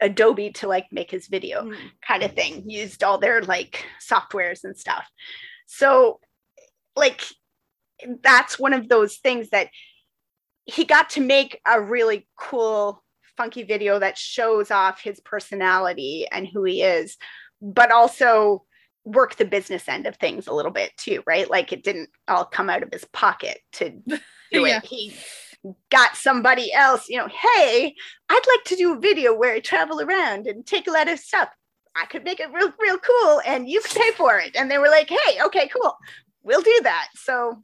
[0.00, 1.76] Adobe to like make his video Mm.
[2.06, 5.08] kind of thing used all their like softwares and stuff
[5.66, 6.20] so
[6.96, 7.22] like
[8.22, 9.68] that's one of those things that
[10.64, 13.02] he got to make a really cool
[13.36, 17.16] funky video that shows off his personality and who he is
[17.60, 18.64] but also
[19.04, 22.44] work the business end of things a little bit too right like it didn't all
[22.44, 24.18] come out of his pocket to do
[24.50, 24.78] Yeah.
[24.78, 25.14] it he
[25.90, 27.94] got somebody else you know hey
[28.28, 31.18] I'd like to do a video where I travel around and take a lot of
[31.18, 31.48] stuff.
[31.96, 34.56] I could make it real, real cool and you can pay for it.
[34.56, 35.96] And they were like, hey, okay, cool.
[36.42, 37.08] We'll do that.
[37.14, 37.62] So,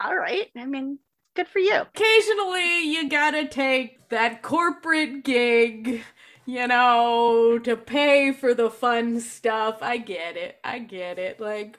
[0.00, 0.48] all right.
[0.56, 0.98] I mean,
[1.34, 1.80] good for you.
[1.80, 6.02] Occasionally, you gotta take that corporate gig,
[6.46, 9.78] you know, to pay for the fun stuff.
[9.80, 10.58] I get it.
[10.62, 11.40] I get it.
[11.40, 11.78] Like,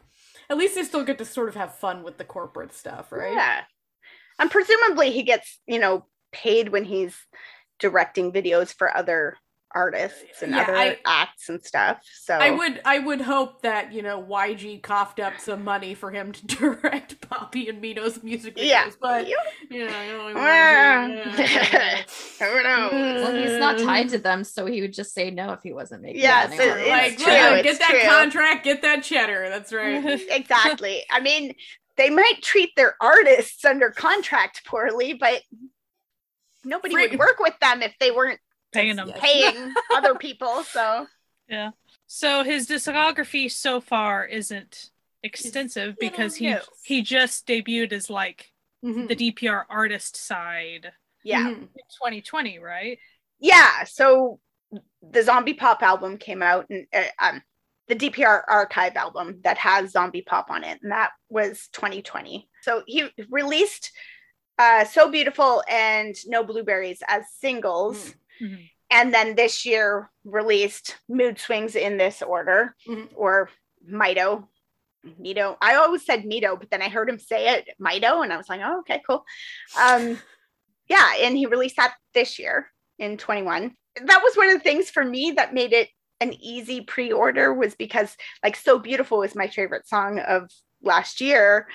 [0.50, 3.34] at least they still get to sort of have fun with the corporate stuff, right?
[3.34, 3.62] Yeah.
[4.40, 7.16] And presumably he gets, you know, paid when he's
[7.80, 9.38] directing videos for other
[9.76, 12.00] artists and Yeah, other I- acts and stuff.
[12.22, 16.12] So I would I would hope that, you know, YG coughed up some money for
[16.12, 18.68] him to direct Bobby and Mino's music videos.
[18.68, 18.90] yeah.
[19.00, 19.38] But You-
[19.70, 22.02] you know, you only Well, want to- yeah.
[22.40, 22.92] who knows?
[22.92, 26.02] Well, he's not tied to them, so he would just say no if he wasn't
[26.02, 26.58] making Yeah, money.
[26.58, 26.88] so it.
[26.88, 28.02] like, true, look, get that true.
[28.10, 29.50] contract, get that cheddar.
[29.50, 30.04] That's right.
[30.30, 31.04] exactly.
[31.10, 31.56] I mean,
[31.98, 35.42] they might treat their artists under contract poorly, but
[36.64, 38.40] nobody Free- would work with them if they weren't
[38.72, 39.12] paying them.
[39.18, 40.64] Paying other people.
[40.64, 41.08] So
[41.48, 41.72] yeah.
[42.08, 44.90] So his discography so far isn't
[45.24, 46.60] extensive you because he no.
[46.84, 48.50] he just debuted as like
[48.84, 49.08] Mhm.
[49.08, 50.92] the DPR artist side
[51.24, 51.42] yeah.
[51.44, 51.62] Mhm.
[51.62, 52.98] in 2020, right?
[53.40, 53.84] Yeah.
[53.84, 54.40] So
[55.02, 57.42] the Zombie Pop album came out and uh, um
[57.88, 62.48] the DPR archive album that has Zombie Pop on it, and that was 2020.
[62.62, 63.92] So he released
[64.58, 68.16] uh So Beautiful and No Blueberries as singles.
[68.42, 68.70] Mhm.
[68.90, 73.10] and then this year released mood swings in this order Mhm.
[73.16, 73.50] or
[73.90, 74.48] mito
[75.20, 78.38] mito i always said mito but then i heard him say it mito and i
[78.38, 79.24] was like oh okay cool.
[79.80, 80.20] Um
[80.88, 82.70] yeah and he released that this year
[83.00, 85.90] in 21 that was one of the things for me that made it
[86.20, 90.50] an easy pre-order was because like so beautiful was my favorite song of
[90.84, 91.68] last year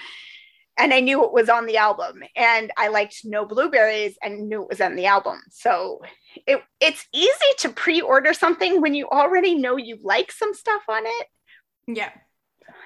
[0.79, 2.23] and I knew it was on the album.
[2.35, 5.41] And I liked No Blueberries and knew it was on the album.
[5.51, 6.03] So
[6.47, 11.03] it it's easy to pre-order something when you already know you like some stuff on
[11.05, 11.27] it.
[11.87, 12.11] Yeah.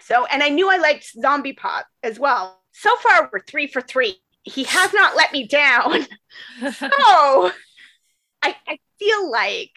[0.03, 2.61] So and I knew I liked Zombie Pop as well.
[2.73, 4.17] So far we're three for three.
[4.43, 6.07] He has not let me down.
[6.73, 7.51] So
[8.43, 9.73] I, I feel like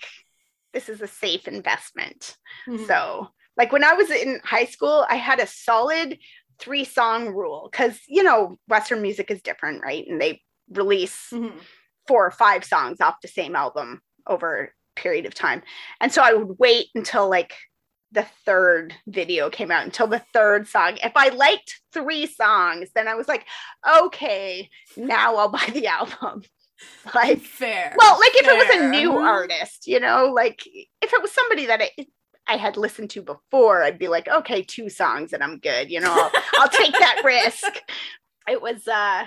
[0.74, 2.36] this is a safe investment.
[2.68, 2.88] Mhm.
[2.88, 6.18] So, like when I was in high school, I had a solid
[6.60, 10.06] three song rule because, you know, Western music is different, right?
[10.08, 11.60] And they release Mhm.
[12.08, 14.64] four or five songs off the same album over
[14.95, 15.64] a period of time.
[15.99, 17.54] And so I would wait until like
[18.12, 20.97] the third video came out, until the third song.
[21.04, 23.45] If I liked three songs, then I was like,
[23.88, 26.43] okay, now I'll buy the album.
[27.14, 27.95] Like, Fair.
[27.97, 29.26] well, like if it was a new Mhm.
[29.26, 31.89] artist, you know, like if it was somebody that I,
[32.47, 35.89] I had listened to before, I'd be like, okay, two songs and I'm good.
[35.89, 37.81] You know, I'll, I'll take that risk.
[38.47, 39.25] It was uh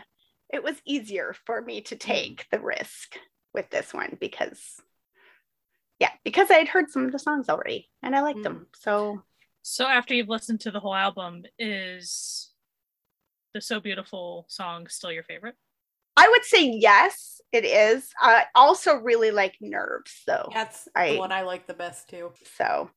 [0.52, 3.16] it was easier for me to take the risk
[3.54, 4.80] with this one because
[5.98, 8.66] yeah, because I had heard some of the songs already and I liked them.
[8.76, 9.22] So
[9.62, 12.50] so after you've listened to the whole album, is
[13.54, 15.56] the So Beautiful song still your favorite?
[16.16, 18.08] I would say yes, it is.
[18.20, 20.48] I also really like nerves though.
[20.52, 22.32] That's I- the one I like the best too.
[22.56, 22.90] So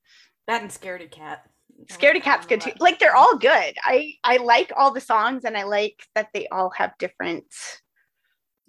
[0.48, 1.46] That and Scaredy Cat.
[1.86, 2.72] Scaredy Cat's good too.
[2.80, 3.76] Like they're all good.
[3.84, 7.46] I I like all the songs and I like that they all have different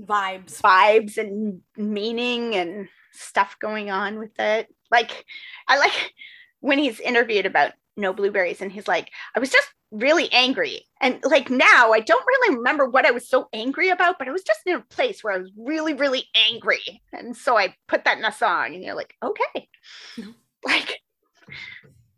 [0.01, 0.61] vibes.
[0.61, 4.69] vibes and meaning and stuff going on with it.
[4.91, 5.25] Like
[5.67, 6.13] I like
[6.61, 10.87] when he's interviewed about no blueberries and he's like, I was just really angry.
[11.01, 14.33] And like now I don't really remember what I was so angry about, but I
[14.33, 17.03] was just in a place where I was really, really angry.
[17.13, 19.69] And so I put that in a song and you're like, okay.
[20.63, 21.01] Like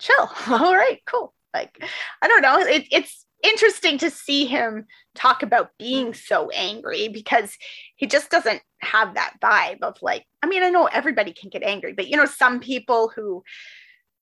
[0.00, 0.28] chill.
[0.48, 1.32] All right, cool.
[1.54, 1.84] Like
[2.20, 2.58] I don't know.
[2.58, 7.56] It, it's interesting to see him talk about being so angry because
[7.96, 11.62] he just doesn't have that vibe of like i mean i know everybody can get
[11.62, 13.42] angry but you know some people who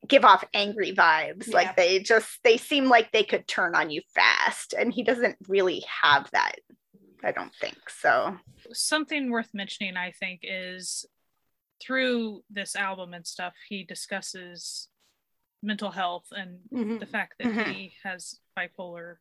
[0.09, 1.57] give off angry vibes Yeah.
[1.57, 5.37] like they just they seem like they could turn on you fast and he doesn't
[5.49, 6.57] really have that
[7.23, 8.37] i don't think so
[8.73, 11.05] Something worth mentioning, I think, is
[11.81, 14.89] through this album and stuff, he discusses
[15.63, 17.01] mental health and Mhm.
[17.01, 17.73] the fact that Mhm.
[17.73, 19.17] he has bipolar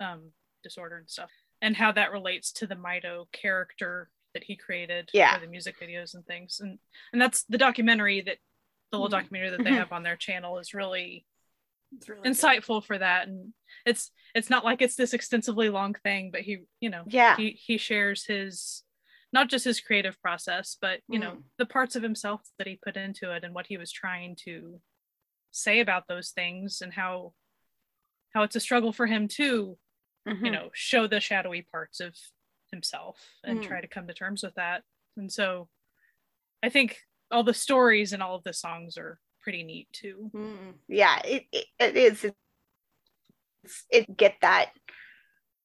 [0.00, 5.10] um, disorder and stuff, and how that relates to the Mito character that he created
[5.12, 5.34] Yeah.
[5.34, 6.60] for the music videos and things.
[6.60, 6.78] And
[7.12, 8.38] and that's the documentary that
[8.90, 9.22] the little Mhm.
[9.22, 9.78] documentary that they Mhm.
[9.78, 11.26] have on their channel is really
[12.06, 12.32] really good.
[12.32, 13.28] insightful for that.
[13.28, 13.54] And
[13.86, 17.50] it's it's not like it's this extensively long thing, but he you know yeah he
[17.52, 18.84] he shares his
[19.32, 21.44] not just his creative process, but you know Mhm.
[21.58, 24.80] the parts of himself that he put into it and what he was trying to
[25.50, 27.34] say about those things and how
[28.34, 29.78] how it's a struggle for him to
[30.26, 30.52] you Mhm.
[30.52, 32.14] know show the shadowy parts of
[32.70, 33.66] himself and Mm.
[33.66, 34.84] try to come to terms with that
[35.16, 35.70] and so
[36.62, 40.30] i think all the stories and all of the songs are pretty neat too.
[40.34, 40.74] Mhm.
[40.88, 42.24] yeah it, it, it is.
[43.64, 44.70] It's, it get that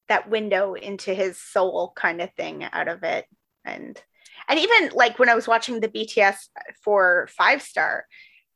[0.10, 3.26] that window into his soul kind of thing out of it.
[3.66, 4.02] And
[4.50, 6.36] and even like when i was watching the bts
[6.84, 8.06] for five star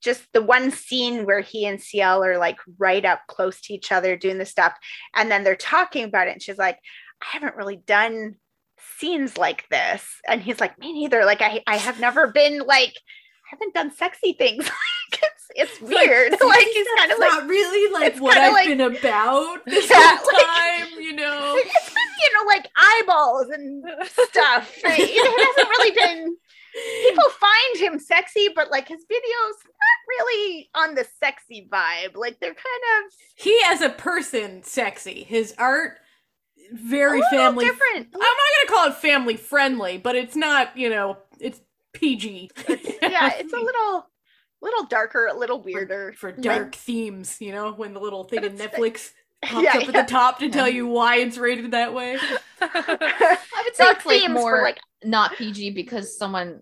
[0.01, 3.91] just the one scene where he and CL are like right up close to each
[3.91, 4.73] other doing the stuff
[5.15, 6.77] and then they're talking about it and she's like
[7.21, 8.35] i haven't really done
[8.99, 12.93] scenes like this and he's like me neither like i i have never been like
[13.49, 14.65] I haven't done sexy things
[15.11, 18.51] like it's it's weird like, he's kind of That's like not really like what I've
[18.51, 21.53] like- been about this Yeah, whole like- time, you know.
[21.55, 24.99] it's been you know like eyeballs and stuff right?
[24.99, 26.35] You know, it hasn't really been
[27.07, 32.39] people find him sexy but like his videos not really on the sexy vibe like
[32.41, 35.23] they're kind of He as a person, sexy.
[35.23, 35.99] His art,
[36.73, 37.65] very a family.
[37.65, 38.21] different I'm not
[38.67, 40.77] gonna call it family friendly, but it's not.
[40.77, 41.61] You know, it's
[41.93, 42.51] PG.
[42.67, 44.07] yeah it's a little
[44.61, 47.37] little darker a little weirder for dark themes.
[47.39, 49.11] You know, when the little thing in Netflix
[49.43, 50.51] pops yeah, up at the top to Yeah.
[50.51, 52.17] tell you why it's rated that way.
[52.61, 56.61] I would say dark it's like themes more for like not PG because someone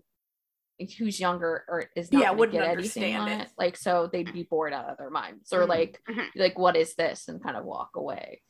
[0.98, 3.42] who's younger or is not Yeah, wouldn't get anything understand on it.
[3.44, 3.48] it.
[3.56, 5.68] Like so they'd be bored out of their minds or Mhm.
[5.68, 6.26] like Mhm.
[6.36, 8.42] like what is this and kind of walk away.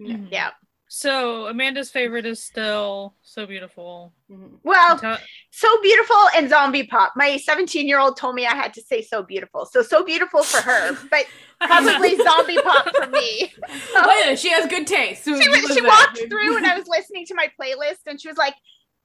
[0.00, 0.28] Mhm.
[0.32, 0.50] yeah
[0.96, 4.58] so amanda's favorite is still so beautiful Mhm.
[4.62, 5.18] well
[5.50, 9.02] so beautiful and zombie pop my 17 year old told me i had to say
[9.02, 11.26] so beautiful so so beautiful for her but
[11.60, 13.52] probably zombie pop for me
[13.96, 15.24] Oh, yeah, she has good taste.
[15.24, 18.54] she, she walked through and I was listening to my playlist and she was like,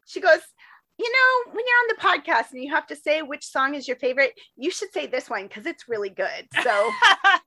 [0.08, 0.40] she goes,
[0.98, 3.88] you know, when you're on the podcast and you have to say which song is
[3.88, 6.48] your favorite, you should say this one because it's really good.
[6.64, 6.92] So,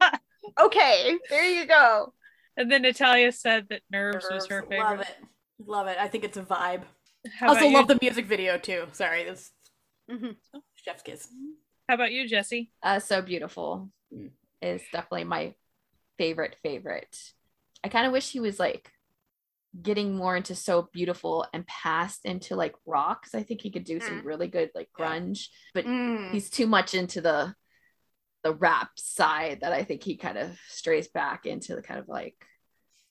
[0.60, 2.12] okay, there you go.
[2.56, 4.78] And then Natalia said that Nerves, was her favorite.
[4.78, 5.16] Love it.
[5.64, 5.96] Love it.
[5.98, 6.82] I think it's a vibe.
[7.38, 8.86] How also love the music video too.
[8.92, 9.52] Sorry, this
[10.10, 10.36] Mhm.
[10.74, 11.28] chef's kiss.
[11.88, 12.72] How about you, Jesse?
[12.82, 14.32] Uh, so beautiful Mm.
[14.60, 15.54] is definitely my
[16.18, 17.16] favorite favorite.
[17.84, 18.92] I kind of wish he was like
[19.80, 23.84] getting more into so beautiful and past into like rock 'cause I think he could
[23.84, 25.06] do some really good like Yeah.
[25.06, 26.30] grunge, but Mm.
[26.32, 27.56] he's too much into the
[28.42, 32.08] the rap side that I think he kind of strays back into the kind of
[32.08, 32.34] like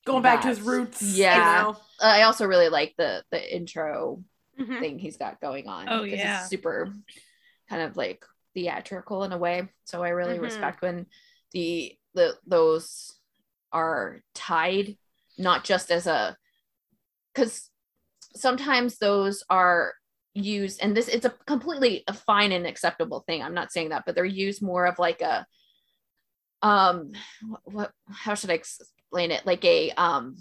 [0.05, 1.01] Going back to his roots.
[1.15, 1.59] yeah.
[1.59, 1.77] You know?
[2.01, 4.23] I also really like the the intro
[4.59, 4.79] Mhm.
[4.79, 5.87] thing he's got going on.
[5.89, 6.41] Oh, 'cause yeah.
[6.41, 6.91] it's super
[7.69, 9.69] kind of like theatrical in a way.
[9.85, 10.41] So I really Mhm.
[10.41, 11.05] respect when
[11.51, 13.19] the the those
[13.71, 14.97] are tied,
[15.37, 16.37] not just as a
[17.33, 17.69] because
[18.35, 19.93] sometimes those are
[20.33, 24.03] used and this it's a completely a fine and acceptable thing i'm not saying that
[24.05, 25.45] but they're used more of like a
[26.61, 27.11] um
[27.47, 30.35] what, what how should i explain it like a um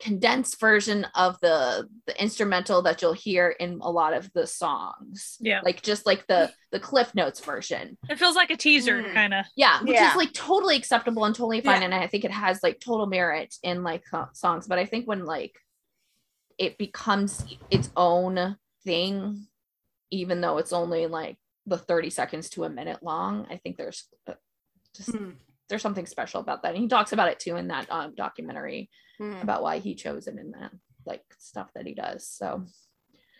[0.00, 5.36] condensed version of the the instrumental that you'll hear in a lot of the songs
[5.40, 5.60] Yeah.
[5.64, 9.12] like just like the the cliff notes version It feels like a teaser, Mm.
[9.14, 9.44] kind of.
[9.56, 10.10] yeah which Yeah.
[10.10, 11.86] is like totally acceptable and totally fine Yeah.
[11.86, 14.04] and i think it has like total merit in like
[14.34, 15.58] songs but i think when like
[16.58, 19.46] it becomes its own thing
[20.10, 21.36] even though it's only like
[21.66, 24.34] the 30 seconds to a minute long i think there's uh,
[24.96, 25.30] just Hmm.
[25.68, 28.90] there's something special about that and he talks about it too in that um, documentary
[29.20, 29.42] Mm.
[29.42, 30.70] about why he chose it in that
[31.04, 32.62] like stuff that he does so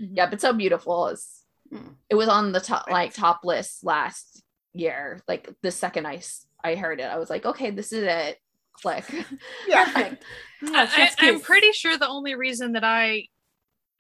[0.00, 0.16] Mhm.
[0.16, 1.94] yeah but so beautiful is Mm.
[2.10, 4.42] it was on the top like top list last
[4.74, 6.20] year like the second i
[6.64, 8.38] i heard it i was like okay this is it
[8.82, 9.04] click
[9.68, 9.84] Yeah.
[9.84, 10.24] Perfect.
[10.62, 13.26] I, Yeah, chef's am pretty sure the only reason that I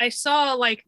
[0.00, 0.84] I saw like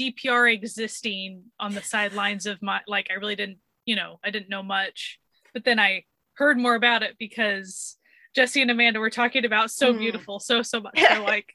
[0.00, 4.48] DPR existing on the sidelines of my like I really didn't you know I didn't
[4.48, 5.18] know much,
[5.52, 7.96] but then I heard more about it because
[8.34, 9.98] Jesse and Amanda were talking about so Mm.
[9.98, 10.94] beautiful so so much.
[11.08, 11.54] They're like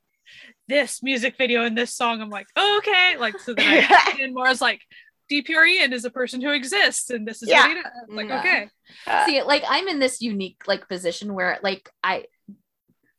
[0.67, 2.21] this music video and this song.
[2.21, 4.81] I'm like oh, okay like so then I and more is like
[5.31, 7.67] DPR Ian is a person who exists and this is Yeah.
[7.67, 7.91] what he does.
[8.09, 8.39] Like Yeah.
[8.39, 8.69] okay
[9.05, 12.25] Uh, see like i'm in this unique like position where like i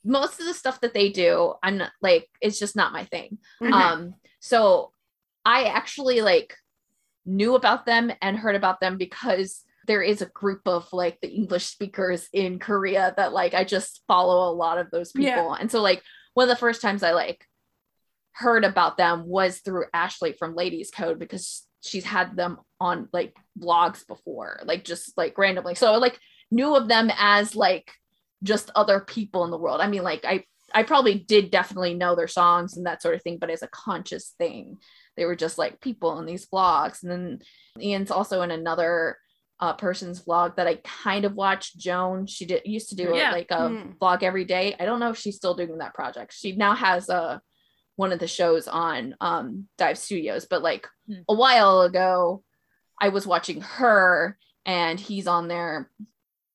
[0.05, 3.37] most of the stuff that they do i'm not like it's just not my thing
[3.63, 3.73] mhm.
[3.73, 4.93] um so
[5.45, 6.57] i actually like
[7.27, 11.29] knew about them and heard about them because there is a group of like the
[11.29, 15.57] english speakers in korea that like i just follow a lot of those people Yeah.
[15.61, 16.03] and so like
[16.33, 17.45] one of the first times i like
[18.33, 23.35] heard about them was through ashley from ladies code because she's had them on like
[23.59, 26.19] blogs before like just like randomly so like
[26.51, 27.91] knew of them as like
[28.43, 32.15] just other people in the world i mean like i I probably did definitely know
[32.15, 34.77] their songs and that sort of thing, but as a conscious thing,
[35.17, 37.03] they were just like people in these vlogs.
[37.03, 37.39] And then
[37.81, 39.17] Ian's also in another
[39.61, 41.79] uh, person's vlog that I kind of watched.
[41.79, 43.33] Joan, she did used to do Yeah.
[43.33, 43.97] like a Mm.
[43.97, 44.77] vlog every day.
[44.79, 46.35] I don't know if she's still doing that project.
[46.35, 47.41] She now has a
[47.99, 51.23] one of the shows on um, Dive Studios, but like Hmm.
[51.29, 52.45] a while ago,
[53.01, 55.91] I was watching her and he's on there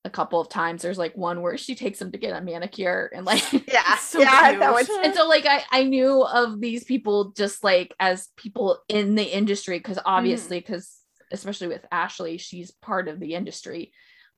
[0.06, 0.80] a couple of times.
[0.80, 3.96] There's like one where she takes him to get a manicure and like yeah.
[3.96, 4.48] So yeah.
[4.48, 4.60] cute.
[4.60, 4.88] That was.
[5.02, 9.24] and so like I, I knew of these people just like as people in the
[9.24, 10.98] industry because obviously because
[11.32, 13.92] especially with ashley she's part of the industry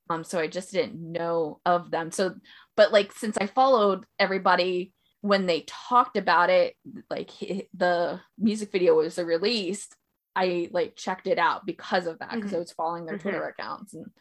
[0.09, 2.33] um so i just didn't know of them so
[2.77, 6.75] but like since i followed everybody when they talked about it
[7.09, 7.31] like
[7.73, 9.95] the music video was released
[10.35, 13.93] i like checked it out because of that because i was following their twitter accounts
[13.93, 14.11] and, and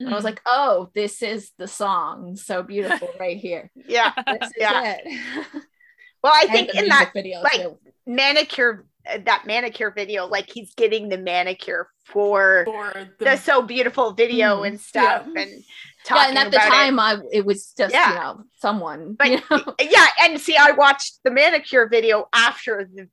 [0.00, 0.12] Mm-hmm.
[0.12, 4.12] i was like oh this is the song so beautiful right here Yeah.
[4.56, 4.96] Yeah.
[5.04, 5.20] it
[6.22, 7.78] Well, I think in that video like, too.
[8.06, 8.86] manicure,
[9.24, 14.62] that manicure video, like he's getting the manicure for For the, the so beautiful video
[14.62, 14.66] Mhm.
[14.68, 15.42] and stuff, Yeah.
[15.42, 15.50] and
[16.10, 16.70] Yeah, and at the about it.
[16.70, 18.08] time, I it was just Yeah.
[18.08, 19.14] you know someone.
[19.18, 19.74] But- you know?
[19.80, 23.08] yeah, and see, I watched the manicure video after the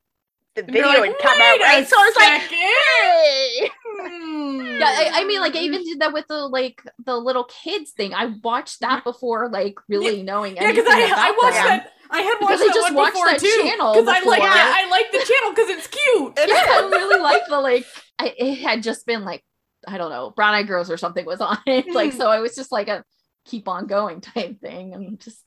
[0.56, 1.86] the And video like, had come out, "Wait right?
[1.86, 4.80] So I was like, hey, Hmm.
[4.80, 7.91] yeah, I, I mean, like I even did that with the like the little kids
[7.91, 8.14] thing.
[8.14, 11.68] I watched that before, like really knowing Yeah, because anything I, I watched them.
[11.68, 11.91] that.
[12.10, 13.62] I had Because watched I that just one watched before that too.
[13.64, 16.34] Because I like, yeah, I like the channel because it's cute.
[16.38, 17.86] yeah, I really like the like.
[18.20, 19.43] I, it had just been like
[19.88, 21.93] I don't know, Brown Eyed Girls or something was on it.
[21.93, 22.18] Like Mhm.
[22.18, 23.03] so, I was just like a
[23.45, 25.39] keep on going type thing, and just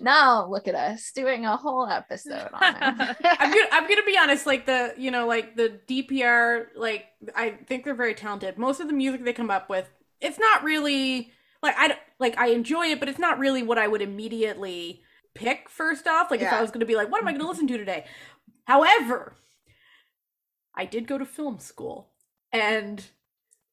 [0.00, 3.16] now look at us doing a whole episode on it.
[3.24, 7.04] I'm gonna I'm gonna be honest, like the you know, like the DPR, like
[7.34, 8.58] I think they're very talented.
[8.58, 9.88] Most of the music they come up with,
[10.20, 11.30] it's not really
[11.62, 15.02] like I like I enjoy it, but it's not really what I would immediately
[15.36, 16.30] pick first off.
[16.30, 18.06] Like if I was gonna be like, what am I gonna listen to today?
[18.66, 19.34] However,
[20.74, 22.10] I did go to film school
[22.52, 23.04] and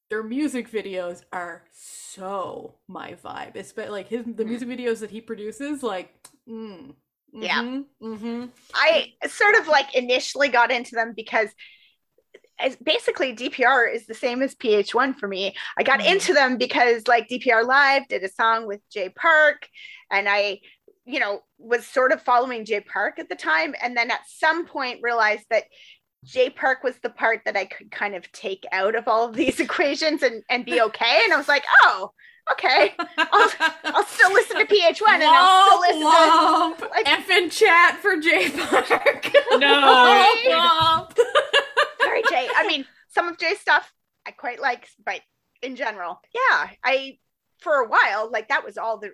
[0.09, 3.55] their music videos are so my vibe.
[3.55, 6.13] It's but like his the music videos that he produces, like
[6.47, 6.93] mm,
[7.33, 7.61] Yeah.
[7.61, 8.49] mhm, mhm.
[8.75, 11.49] I sort of like initially got into them because
[12.59, 15.55] as basically DPR is the same as PH1 for me.
[15.77, 16.11] I got Mhm.
[16.11, 19.67] into them because like DPR Live did a song with Jay Park
[20.11, 20.59] and I
[21.05, 24.65] you know was sort of following Jay Park at the time and then at some
[24.65, 25.63] point realized that
[26.23, 29.35] Jay Park was the part that I could kind of take out of all of
[29.35, 31.21] these equations and, and be okay.
[31.25, 32.11] And I was like, oh,
[32.53, 32.93] okay.
[33.17, 33.51] I'll
[33.83, 36.89] I'll still listen to PH1 and I'll still listen to Womp, womp.
[36.91, 39.31] like- F in chat for Jay Park.
[39.51, 39.67] No.
[39.67, 41.17] Womp, womp.
[42.01, 42.47] Sorry, Jay.
[42.55, 43.91] I mean, some of Jay's stuff
[44.25, 45.19] I quite like, but
[45.61, 47.17] in general, yeah, I
[47.59, 49.11] for a while like that was all the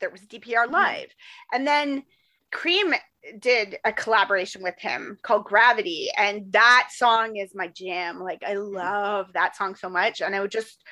[0.00, 0.72] there was DPR mm-hmm.
[0.72, 1.08] live,
[1.52, 2.02] and then
[2.50, 2.94] Cream
[3.38, 8.20] did a collaboration with him called Gravity, and that song is my jam.
[8.20, 8.76] Like I mm-hmm.
[8.76, 10.82] love that song so much, and I would just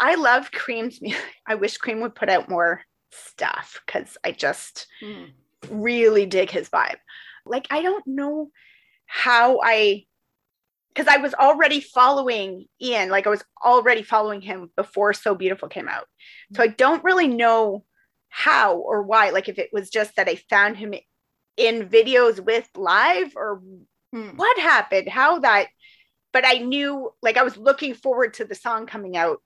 [0.00, 1.20] I love Cream's music.
[1.46, 5.30] I wish Cream would put out more stuff because I just Mm.
[5.70, 6.98] really dig his vibe.
[7.46, 8.50] Like I don't know
[9.06, 10.04] how I
[10.94, 15.68] because I was already following Ian, like I was already following him before So Beautiful
[15.68, 16.06] came out.
[16.54, 17.84] So I don't really know
[18.28, 19.30] how or why.
[19.30, 20.94] Like if it was just that I found him
[21.56, 23.62] in videos with live or
[24.12, 24.36] Hmm.
[24.36, 25.66] what happened, how that
[26.32, 29.42] but I knew like I was looking forward to the song coming out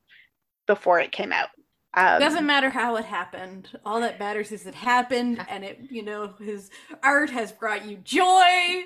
[0.67, 1.49] before it came out.
[1.95, 3.69] Um, Doesn't matter how it happened.
[3.85, 6.71] All that matters is it happened, and it, you know, his
[7.03, 8.83] art has brought you joy.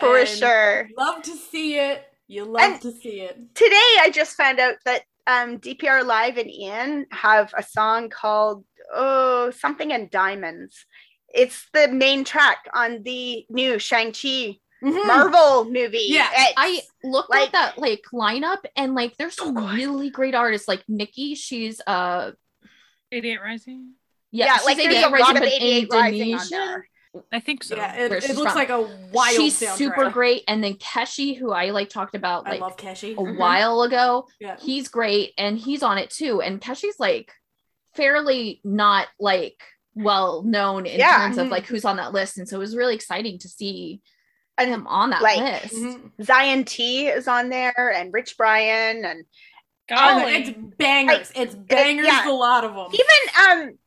[0.00, 0.88] for sure.
[0.96, 2.04] Love to see it.
[2.28, 3.36] You love And- to see it.
[3.54, 8.64] today I just found out that um, DPR Live and Ian have a song called
[8.92, 10.84] oh something in diamonds.
[11.34, 15.06] It's the main track on the new Shang-Chi Mhm.
[15.06, 16.06] Marvel movie.
[16.08, 19.74] Yeah, It's- I looked Like- at that like lineup and like there's some good.
[19.74, 21.34] really great artists like Nikki.
[21.34, 22.32] She's uh
[23.12, 23.92] 88 Rising?
[24.30, 26.58] yeah, yeah, she's like there's 88 a lot Rising, of but 88 Rising on Indonesian.
[26.58, 26.88] there.
[27.32, 27.76] I think so.
[27.76, 28.54] Yeah, it, it looks from.
[28.60, 28.80] like a
[29.10, 29.34] wild.
[29.36, 29.76] She's soundtrack.
[29.78, 30.42] super great.
[30.48, 33.12] And then Keshi, who I like talked about I like love Keshi.
[33.14, 33.38] a Mhm.
[33.38, 34.56] while ago, Yeah.
[34.60, 36.42] he's great and he's on it too.
[36.42, 37.32] And Keshi's like
[37.96, 39.60] fairly not like
[39.94, 41.16] well known in Yeah.
[41.18, 41.50] terms of Mhm.
[41.50, 42.36] like who's on that list.
[42.38, 44.00] And so it was really exciting to see
[44.58, 45.74] And him on that like, list.
[45.74, 46.12] Mhm.
[46.22, 49.24] Zion T is on there and Rich Brian and
[49.90, 50.34] Oh, Golly.
[50.34, 51.30] it's bangers.
[51.36, 52.06] it's bangers.
[52.06, 52.28] yeah.
[52.28, 52.88] A lot of them.
[52.92, 53.78] even um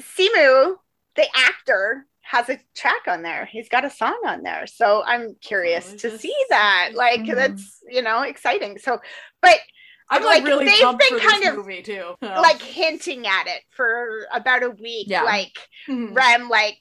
[0.00, 0.76] Simu,
[1.16, 3.44] the actor, has a track on there.
[3.46, 4.66] He's got a song on there.
[4.66, 6.90] So I'm curious Oh, to see that.
[6.94, 7.34] Like Mhm.
[7.34, 8.78] that's you know exciting.
[8.78, 9.00] So
[9.42, 9.58] but
[10.10, 12.14] I'm like, like really they've pumped been for this kind of, movie too.
[12.22, 15.06] like hinting at it for about a week.
[15.08, 15.22] Yeah.
[15.22, 15.56] Like
[15.88, 16.14] Mhm.
[16.14, 16.78] Rem like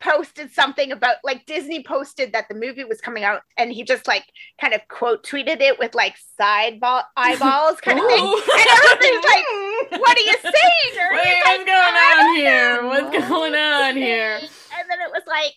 [0.00, 4.06] posted something about like Disney posted that the movie was coming out and he just
[4.06, 4.24] like
[4.60, 8.24] kind of quote tweeted it with like side ball eyeballs kind of thing.
[8.24, 9.44] And everybody's like,
[10.00, 10.92] What are you saying?
[11.00, 12.82] Or Wait, what's like, going on here?
[12.82, 14.34] know What's what going on here?
[14.36, 15.54] And then it was like,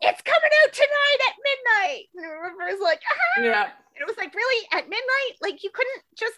[0.00, 2.04] It's coming out tonight at midnight.
[2.14, 3.40] And River was like, ah.
[3.42, 3.68] Yeah.
[3.96, 5.32] And it was like, really at midnight?
[5.40, 6.34] Like you couldn't just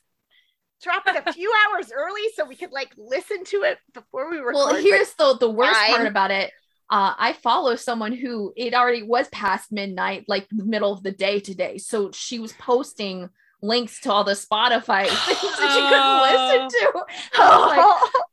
[0.82, 4.40] drop it a few hours early so we could like listen to it before we
[4.40, 5.94] were Well, here's the the worst fine.
[5.94, 6.52] part about it.
[6.90, 11.10] Uh, I follow someone who it already was past midnight, like the middle of the
[11.12, 11.76] day today.
[11.76, 13.28] So she was posting
[13.60, 17.42] links to all the Spotify things that you couldn't listen to.
[17.42, 18.24] I was like,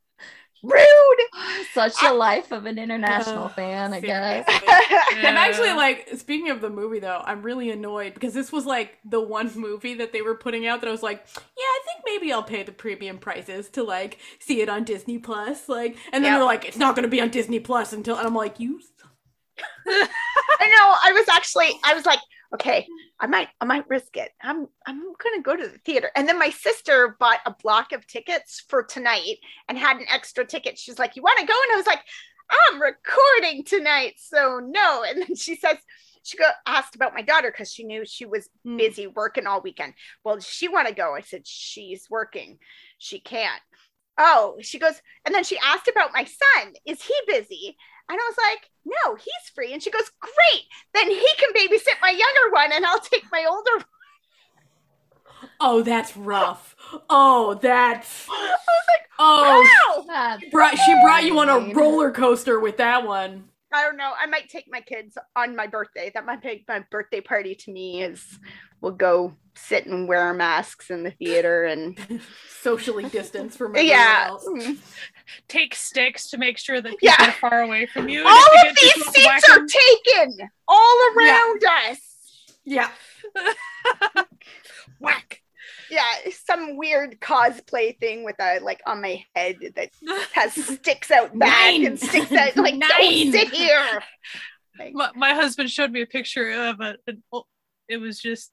[0.66, 1.20] rude.
[1.74, 4.46] such a life of an international Uh, fan, I guess.
[4.50, 5.28] seriously.
[5.28, 8.98] I'm actually like speaking of the movie though, I'm really annoyed because this was like
[9.06, 12.04] the one movie that they were putting out that I was like, yeah, I think
[12.06, 15.68] maybe I'll pay the premium prices to like see it on Disney Plus.
[15.70, 16.40] Like and then Yep.
[16.40, 18.82] they're like, it's not gonna be on Disney Plus until and I'm like, you
[19.88, 20.08] I
[20.68, 20.96] know.
[21.04, 22.20] I was actually, I was like,
[22.54, 22.88] okay,
[23.20, 24.32] I might, I might risk it.
[24.42, 26.10] I'm, I'm gonna go to the theater.
[26.16, 29.38] And then my sister bought a block of tickets for tonight
[29.68, 30.78] and had an extra ticket.
[30.78, 31.54] She's like, you want to go?
[31.54, 32.02] And I was like,
[32.72, 35.04] I'm recording tonight, so no.
[35.08, 35.78] And then she says,
[36.24, 38.78] she go asked about my daughter because she knew she was Mm.
[38.80, 39.94] busy working all weekend.
[40.24, 41.14] Well, does she want to go?
[41.16, 42.58] I said, she's working.
[42.98, 43.62] She can't.
[44.18, 46.74] Oh, she goes, and then she asked about my son.
[46.86, 47.76] Is he busy?
[48.10, 49.74] And I was like, no, he's free.
[49.74, 50.64] And she goes, great.
[50.94, 53.86] Then he can babysit my younger one and I'll take my older one.
[55.60, 56.76] Oh, that's rough.
[57.10, 60.04] Oh, that's I was like, oh wow.
[60.08, 63.46] That's brought, she brought you on a roller coaster with that one.
[63.76, 64.14] I don't know.
[64.18, 66.12] I might take my kids on my birthday.
[66.14, 68.24] That might be my birthday party to me is
[68.82, 71.98] we'll go sit and wear our masks in the theater and
[72.62, 74.26] Socially distance from everyone yeah.
[74.30, 74.46] else.
[74.48, 74.78] Mm.
[75.48, 77.30] Take sticks to make sure that people Yeah.
[77.30, 78.20] are far away from you.
[78.20, 81.64] and All if you of these too close to seats are 'em- taken all around
[81.90, 82.00] us.
[82.64, 82.90] Yeah.
[85.00, 85.42] whack.
[85.90, 86.04] Yeah,
[86.46, 89.90] some weird cosplay thing with a like on my head that
[90.34, 91.86] has sticks out back Nine.
[91.86, 92.90] and sticks out like Nine.
[92.90, 94.02] don't sit here.
[94.80, 97.24] Like, my, my husband showed me a picture of a, an,
[97.88, 98.52] it was just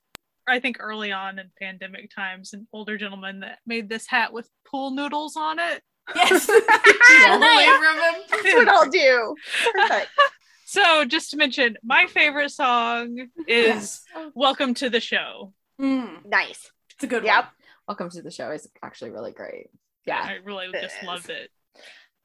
[0.49, 4.49] I think early on in pandemic times, an older gentleman that made this hat with
[4.67, 5.83] pool noodles on it.
[6.17, 6.49] Yes.
[6.49, 7.37] Yeah.
[7.37, 8.23] Away from him.
[8.31, 9.35] that's what I'll do.
[9.73, 10.11] Perfect.
[10.65, 14.33] So just to mention, my favorite song is Yes.
[14.35, 16.71] "Welcome to the Show." Mm, Nice.
[17.03, 17.47] It's a good Yep.
[17.89, 19.71] Welcome to the show is actually really great.
[20.07, 20.23] Yeah.
[20.23, 21.05] I really just is.
[21.05, 21.51] loved it.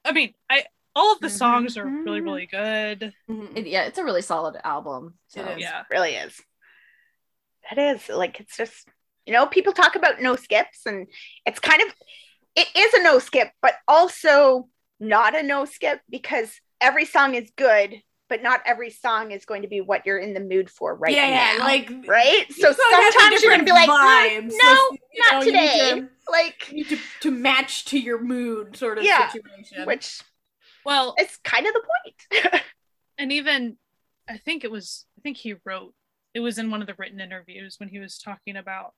[0.05, 0.65] I mean, I
[0.95, 3.11] all of the songs are really really good.
[3.25, 3.47] one.
[3.47, 3.57] Mm.
[3.57, 5.15] It- yeah, it's a really solid album.
[5.29, 5.41] So.
[5.41, 5.61] It is.
[5.61, 6.39] Yeah, really is.
[7.67, 8.87] That is like it's just
[9.25, 11.07] you know people talk about no skips and
[11.47, 11.87] it's kind of
[12.55, 14.69] it is a no skip but also
[14.99, 17.95] not a no skip because every song is good
[18.29, 21.13] but not every song is going to be what you're in the mood for right
[21.13, 24.47] yeah, yeah, like right so sometimes you're gonna be like vibes.
[24.47, 24.97] "Mm, no So,
[25.31, 28.75] not know, you need today to- like you need to, to match to your mood
[28.75, 29.85] sort of Yeah, situation.
[29.85, 30.21] which
[30.85, 32.43] well, it's kind of the point.
[32.53, 32.63] point
[33.17, 33.77] and even
[34.29, 35.93] I think it was I think he wrote
[36.33, 38.93] it was in one of the written interviews when he was talking about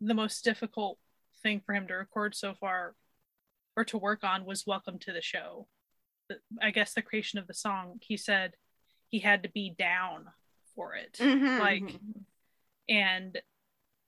[0.00, 0.98] the most difficult
[1.42, 2.94] thing for him to record so far
[3.76, 5.68] or to work on was "Welcome to the Show."
[6.28, 7.98] The- I guess the creation of the song.
[8.02, 8.52] He said
[9.12, 10.26] he had to be down
[10.74, 11.12] for it.
[11.20, 11.60] Mhm.
[11.60, 12.24] like Mhm.
[12.88, 13.40] and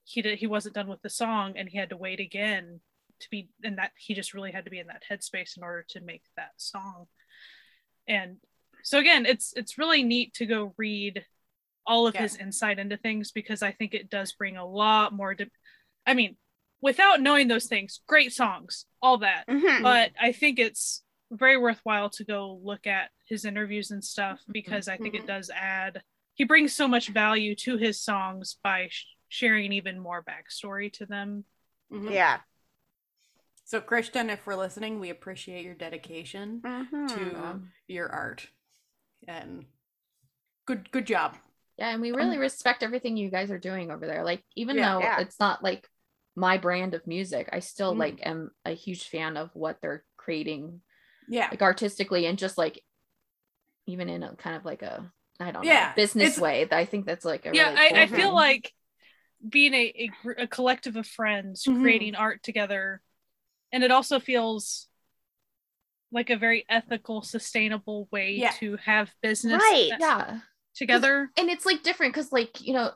[0.03, 2.81] he did he wasn't done with the song and he had to wait again
[3.19, 5.83] to be and that he just really had to be in that headspace in order
[5.89, 7.07] to make that song
[8.07, 8.37] and
[8.83, 11.23] so again it's it's really neat to go read
[11.87, 12.23] all of Yeah.
[12.23, 15.49] his insight into things because i think it does bring a lot more de-
[16.05, 16.35] i mean
[16.81, 19.81] without knowing those things great songs all that Mhm.
[19.83, 24.51] but I think it's very worthwhile to go look at his interviews and stuff Mm-hmm.
[24.53, 25.19] because I think Mhm.
[25.21, 26.03] it does add.
[26.33, 31.05] He brings so much value to his songs by sh- sharing even more backstory to
[31.05, 31.45] them.
[31.91, 32.11] Mhm.
[32.11, 32.41] yeah
[33.67, 37.07] So, Christian, if we're listening, we appreciate your dedication Mhm.
[37.15, 38.47] to Um, your art,
[39.27, 39.65] and
[40.65, 41.35] good, good job.
[41.77, 44.23] Yeah, and we really respect everything you guys are doing over there.
[44.23, 44.93] Like, even Yeah.
[44.93, 45.19] though Yeah.
[45.19, 45.89] it's not like
[46.35, 47.97] my brand of music, I still Mhm.
[47.99, 50.83] like am a huge fan of what they're creating,
[51.29, 52.81] Yeah, like artistically, and just like
[53.87, 56.67] even in a kind of like a I don't Yeah, know business way.
[56.71, 58.33] I think that's like a yeah, really I, cool I feel thing.
[58.35, 58.71] like
[59.47, 61.81] being a, a, a collective of friends Mhm.
[61.81, 63.01] creating art together,
[63.71, 64.87] and it also feels
[66.11, 68.51] like a very ethical, sustainable way Yeah.
[68.59, 69.91] to have business Right.
[69.99, 70.39] yeah.
[70.73, 71.29] together.
[71.37, 72.91] and it's like different because like you know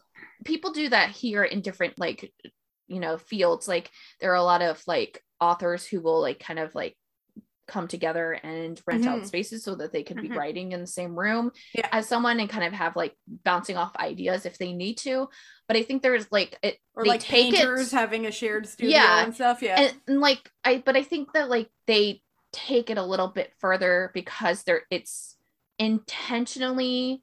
[0.45, 2.31] people do that here in different like
[2.87, 6.59] you know fields like there are a lot of like authors who will like kind
[6.59, 6.95] of like
[7.69, 9.07] come together and rent Mhm.
[9.07, 10.35] out spaces so that they could be Mhm.
[10.35, 11.87] writing in the same room Yeah.
[11.91, 15.29] as someone and kind of have like bouncing off ideas if they need to
[15.67, 18.67] but i think there's like it or they like take it- painters having a shared
[18.67, 19.23] studio Yeah.
[19.23, 19.61] and stuff.
[19.61, 23.27] Yeah, and, and like i but i think that like they take it a little
[23.27, 25.37] bit further because they're it's
[25.77, 27.21] intentionally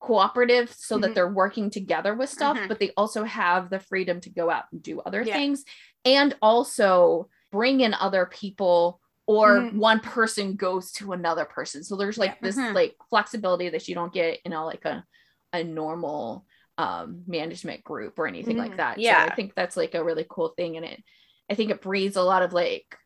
[0.00, 1.02] cooperative so Mhm.
[1.02, 2.68] that they're working together with stuff Mhm.
[2.68, 5.34] but they also have the freedom to go out and do other Yeah.
[5.34, 5.64] things
[6.04, 9.74] and also bring in other people or Mhm.
[9.76, 12.36] one person goes to another person so there's like Yeah.
[12.42, 12.74] this Mhm.
[12.74, 15.04] like flexibility that you don't get in a like a
[15.52, 16.46] a normal
[16.78, 18.76] um management group or anything like Mhm.
[18.76, 19.24] that Yeah.
[19.26, 21.02] so i think that's like a really cool thing and it
[21.50, 22.96] i think it breeds a lot of like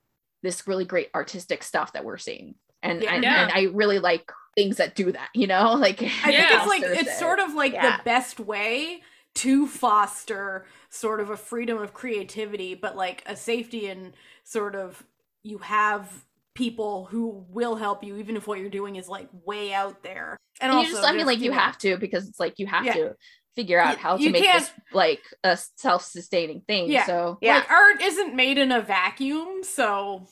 [0.42, 3.14] this really great artistic stuff that we're seeing and Yeah.
[3.14, 3.42] and, Yeah.
[3.42, 6.82] and i really like things that do that you know like I think it's like
[6.82, 7.18] it's it.
[7.18, 7.96] sort of like Yeah.
[7.98, 9.02] the best way
[9.34, 14.12] to foster sort of a freedom of creativity, but like a safety and
[14.42, 15.06] sort of
[15.43, 16.09] you have
[16.55, 20.36] people who will help you even if what you're doing is like way out there.
[20.61, 22.84] and you just i mean like you know, have to because it's like you have
[22.84, 22.93] Yeah.
[22.95, 23.16] to
[23.57, 27.07] figure out Y- how to you make can't- this like a self-sustaining thing Yeah.
[27.07, 27.57] so Yeah.
[27.57, 30.26] like art isn't made in a vacuum, so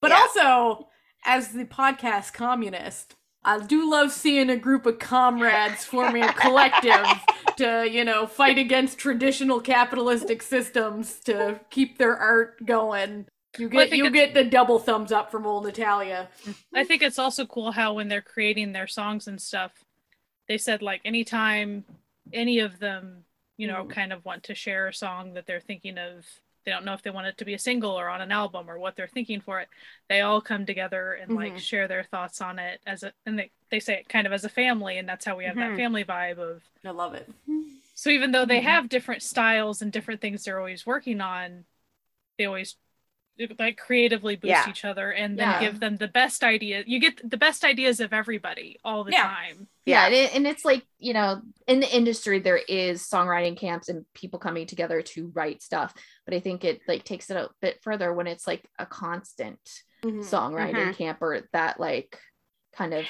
[0.00, 0.18] but Yeah.
[0.20, 0.88] also
[1.24, 3.14] as the podcast communist,
[3.44, 7.06] I do love seeing a group of comrades forming a collective
[7.56, 13.26] to, you know, fight against traditional capitalistic systems to keep their art going.
[13.58, 16.28] You get think you get the double thumbs up from old Natalia.
[16.74, 19.72] I think it's also cool how when they're creating their songs and stuff,
[20.46, 21.84] they said like anytime
[22.32, 23.24] any of them,
[23.56, 23.90] you know, Mm.
[23.90, 26.24] kind of want to share a song that they're thinking of,
[26.64, 28.70] they don't know if they want it to be a single or on an album
[28.70, 29.68] or what they're thinking for it.
[30.08, 31.58] They all come together and like Mhm.
[31.60, 34.44] share their thoughts on it as a and they, they say it kind of as
[34.44, 35.60] a family and that's how we have Mhm.
[35.60, 37.28] that family vibe of I love it.
[37.94, 38.64] so even though they Mhm.
[38.64, 41.64] have different styles and different things they're always working on,
[42.36, 42.76] they always
[43.58, 44.68] like creatively boost Yeah.
[44.68, 45.60] each other and then Yeah.
[45.60, 46.82] give them the best idea.
[46.86, 49.22] You get the best ideas of everybody all the Yeah.
[49.22, 49.68] time.
[49.86, 50.06] yeah, Yeah.
[50.06, 54.04] and, it, and it's like you know in the industry there is songwriting camps and
[54.14, 57.78] people coming together to write stuff but i think it like takes it a bit
[57.82, 59.60] further when it's like a constant
[60.04, 60.24] Mhm.
[60.24, 60.96] songwriting Mhm.
[60.96, 62.18] camp or that like
[62.74, 63.06] kind of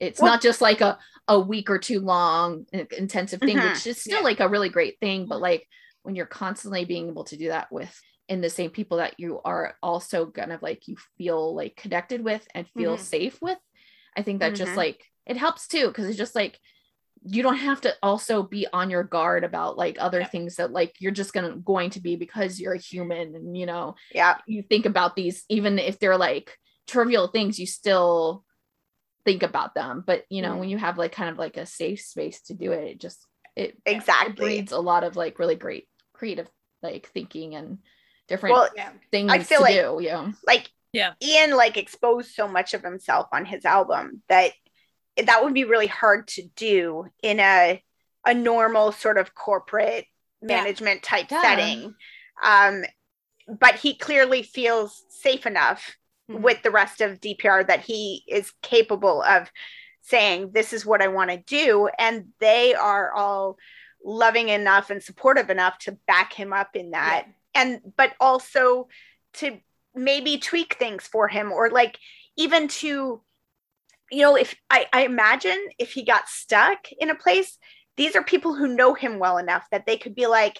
[0.00, 3.70] it's Well- not just like a, a week or two long intensive thing Mhm.
[3.72, 4.24] which is still Yeah.
[4.24, 5.68] like a really great thing but like
[6.02, 8.00] when you're constantly being able to do that with
[8.32, 12.24] in the same people that you are also kind of like you feel like connected
[12.24, 13.04] with and feel Mhm.
[13.04, 13.58] safe with
[14.16, 14.56] i think that Mhm.
[14.56, 16.58] just like it helps too because it's just like
[17.24, 20.28] you don't have to also be on your guard about like other Yeah.
[20.28, 23.66] things that like you're just gonna going to be because you're a human and you
[23.66, 24.38] know Yeah.
[24.46, 26.56] you think about these even if they're like
[26.88, 28.44] trivial things you still
[29.26, 30.60] think about them but you know Mhm.
[30.60, 33.26] when you have like kind of like a safe space to do it it just
[33.56, 34.34] it it Exactly.
[34.36, 36.48] breeds a lot of like really great creative
[36.82, 37.78] like thinking and
[38.28, 38.90] different Well, Yeah.
[39.10, 41.14] things I feel to like- do yeah like Yeah.
[41.22, 44.52] Ian like exposed so much of himself on his album that
[45.16, 47.82] that would be really hard to do in a
[48.24, 50.06] a normal sort of corporate
[50.42, 50.56] Yeah.
[50.58, 51.42] management type Yeah.
[51.42, 51.94] setting.
[52.42, 52.84] Um,
[53.48, 55.96] but he clearly feels safe enough
[56.30, 56.40] Mhm.
[56.42, 59.50] with the rest of DPR that he is capable of
[60.02, 61.88] saying, This is what I want to do.
[61.98, 63.58] And they are all
[64.04, 67.26] loving enough and supportive enough to back him up in that.
[67.54, 68.88] And, but also
[69.34, 69.58] to
[69.94, 71.98] maybe tweak things for him or like
[72.36, 73.22] even to,
[74.10, 77.58] you know, if I, I imagine if he got stuck in a place,
[77.96, 80.58] these are people who know him well enough that they could be like,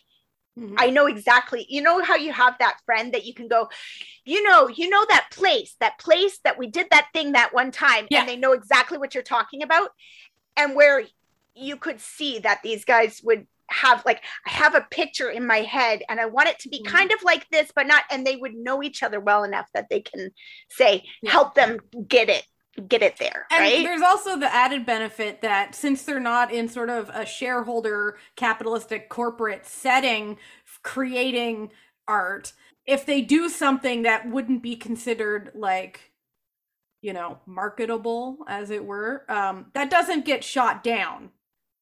[0.59, 0.75] Mhm.
[0.77, 1.65] I know exactly.
[1.71, 3.71] You know how you have that friend that you can go,
[4.27, 7.71] you know, you know that place, that place that we did that thing that one
[7.71, 8.21] time, Yeah.
[8.21, 9.93] and they know exactly what you're talking about,
[10.55, 11.05] and where
[11.55, 15.59] you could see that these guys would have like I have a picture in my
[15.59, 16.83] head and I want it to be Mhm.
[16.83, 19.87] kind of like this, but not, and they would know each other well enough that
[19.91, 20.31] they can
[20.71, 22.45] say, help them get it,
[22.89, 23.85] get it there, And right?
[23.85, 29.09] there's also the added benefit that since they're not in sort of a shareholder capitalistic
[29.11, 30.39] corporate setting
[30.83, 31.71] creating
[32.09, 32.53] art,
[32.87, 36.13] if they do something that wouldn't be considered like
[37.03, 41.31] you know, marketable as it were, um that doesn't get shot down.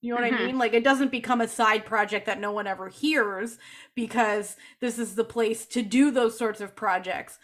[0.00, 0.36] You know what I Mhm.
[0.36, 0.58] mean?
[0.58, 3.58] Like it doesn't become a side project that no one ever hears
[3.94, 7.38] because this is the place to do those sorts of projects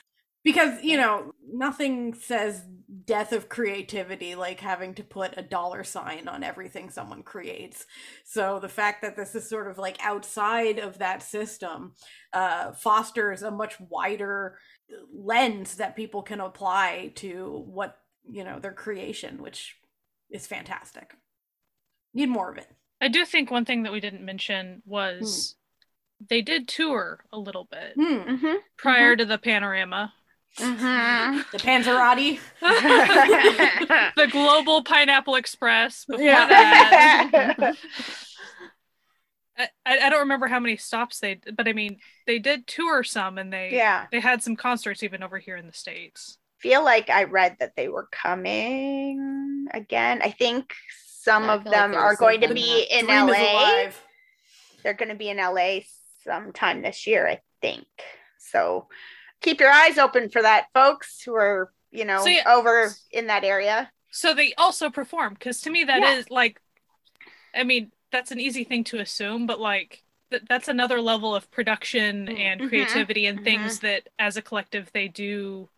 [0.44, 2.62] because you know nothing says
[3.04, 7.84] death of creativity like having to put a dollar sign on everything someone creates
[8.24, 11.92] so the fact that this is sort of like outside of that system
[12.32, 14.56] uh, fosters a much wider
[15.12, 17.98] lens that people can apply to what
[18.30, 19.76] you know their creation which
[20.30, 21.14] is fantastic
[22.16, 22.68] need more of it
[23.00, 25.54] I do think one thing that we didn't mention was
[26.30, 28.02] they did tour a little bit hmm.
[28.36, 30.14] Mhm, prior to the panorama.
[30.58, 31.44] mhm.
[31.52, 32.38] the panzerotti
[34.16, 36.06] the Global Pineapple Express.
[36.06, 36.46] Before Yeah.
[36.48, 37.76] that,
[39.58, 43.02] I, I I don't remember how many stops they, but I mean, they did tour
[43.04, 44.06] some, and they yeah.
[44.10, 46.38] they had some concerts even over here in the states.
[46.58, 50.20] feel like I read that they were coming again.
[50.22, 50.74] I think
[51.26, 53.90] some I of feel like them are going to be in Dream LA.
[54.82, 55.80] They're going to be in LA
[56.24, 57.86] sometime this year, I think.
[58.38, 58.86] So
[59.40, 62.54] keep your eyes open for that, folks who are, you know, So, yeah.
[62.54, 63.90] over in that area.
[64.10, 66.34] So they also perform because to me that is Yeah.
[66.34, 66.60] like,
[67.54, 71.50] I mean, that's an easy thing to assume, but like th- that's another level of
[71.50, 72.38] production Mm.
[72.38, 75.68] and Mhm, creativity and things that as a collective they do.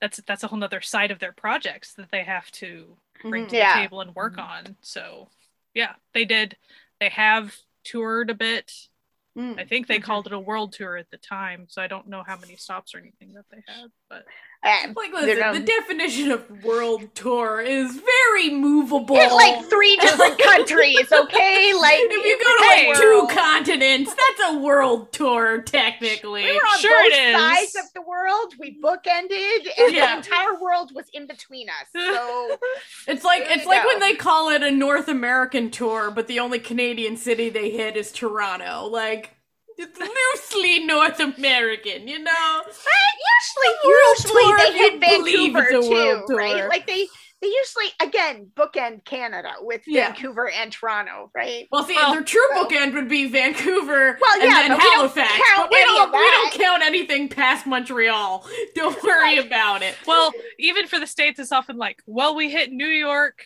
[0.00, 3.48] That's that's a whole nother side of their projects that they have to bring Mhm.
[3.50, 3.74] to Yeah.
[3.74, 4.76] the table and work on.
[4.82, 5.30] So
[5.74, 6.56] yeah, they did.
[7.00, 8.88] They have toured a bit.
[9.36, 9.58] Mm.
[9.58, 10.02] I think they Mhm.
[10.02, 12.94] called it a world tour at the time, so I don't know how many stops
[12.94, 14.24] or anything that they had, but
[14.64, 19.16] Uh, Like, listen, not- the definition of world tour is very movable.
[19.16, 21.72] in like three different countries, okay?
[21.74, 22.88] Like if you go to Hey.
[22.88, 26.44] like two continents, that's a world tour, technically.
[26.44, 27.36] we were on Sure both it is.
[27.36, 28.54] sides of the world.
[28.58, 30.10] We bookended, and Yeah.
[30.12, 31.86] the entire world was in between us.
[31.94, 32.58] So
[33.06, 33.88] It's like it's like go.
[33.88, 37.96] when they call it a North American tour, but the only Canadian city they hit
[37.96, 38.86] is Toronto.
[38.90, 39.35] Like
[39.78, 42.62] it's loosely North American, you know.
[42.64, 46.68] usually, world usually tour they if you hit believe Vancouver it's a world too, right?
[46.68, 47.06] Like they
[47.42, 50.06] they usually again bookend Canada with Yeah.
[50.06, 51.68] Vancouver and Toronto, right?
[51.70, 54.78] Well, see, Well, their true so- bookend would be Vancouver Well, and yeah, then but
[54.78, 58.46] we don't Halifax, but we don't we don't count anything past Montreal.
[58.74, 59.94] Don't worry about it.
[60.06, 63.44] well, even for the states, it's often like, well, we hit New York,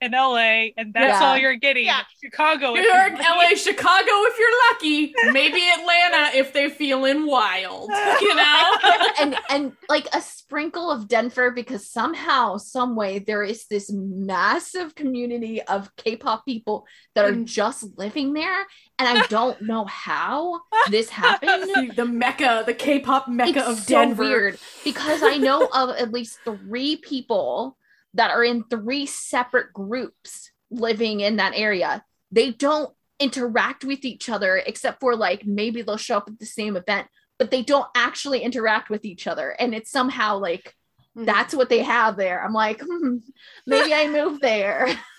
[0.00, 1.26] and LA, and that's Yeah.
[1.26, 1.84] all you're getting.
[1.86, 2.00] Yeah.
[2.22, 2.74] Chicago.
[2.74, 3.12] New York.
[3.18, 5.14] LA, Chicago if you're lucky.
[5.32, 7.90] Maybe Atlanta if they're feeling wild.
[8.20, 8.76] You know?
[9.20, 14.94] and and like a sprinkle of Denver because somehow, some way, there is this massive
[14.94, 17.44] community of K-pop people that are Mm.
[17.44, 18.66] just living there,
[18.98, 21.92] and I don't know how this happened.
[21.96, 24.22] the Mecca, the K-pop Mecca it's of so Denver.
[24.24, 27.76] weird because I know of at least three people
[28.14, 32.04] that are in three separate groups living in that area.
[32.30, 36.46] They don't interact with each other except for like maybe they'll show up at the
[36.46, 37.08] same event,
[37.38, 39.50] but they don't actually interact with each other.
[39.50, 40.74] And it's somehow like
[41.16, 41.26] Mhm.
[41.26, 42.42] that's what they have there.
[42.44, 43.16] I'm like, hmm,
[43.66, 44.86] maybe I move there.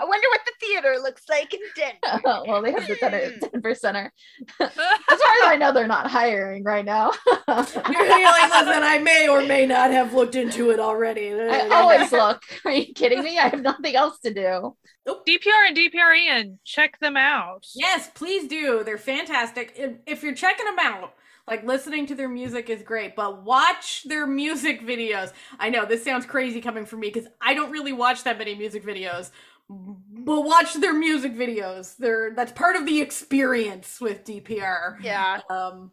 [0.00, 2.42] I wonder what the theater looks like in Denver.
[2.46, 3.46] well, they have the Denver, hmm.
[3.52, 4.12] Denver Center.
[4.60, 7.12] As far as I know, they're not hiring right now.
[7.26, 11.32] You're, you're like, listen, I may or may not have looked into it already.
[11.32, 12.42] I always look.
[12.64, 13.38] Are you kidding me?
[13.38, 14.76] I have nothing else to do.
[15.06, 17.66] DPR and DPR Ian, check them out.
[17.74, 18.84] Yes, please do.
[18.84, 19.74] They're fantastic.
[19.76, 21.14] If, if you're checking them out,
[21.50, 25.32] like listening to their music is great, but watch their music videos.
[25.58, 28.54] I know this sounds crazy coming from me because I don't really watch that many
[28.54, 29.30] music videos.
[29.70, 31.96] But watch their music videos.
[31.96, 34.96] They're that's part of the experience with DPR.
[35.02, 35.92] Yeah, Um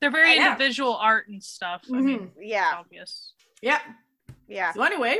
[0.00, 0.52] They're very Yeah.
[0.52, 1.82] into visual art and stuff.
[1.92, 3.32] I mean, yeah, obvious.
[3.62, 3.78] yeah.
[4.48, 4.72] yeah.
[4.72, 5.16] So anyway,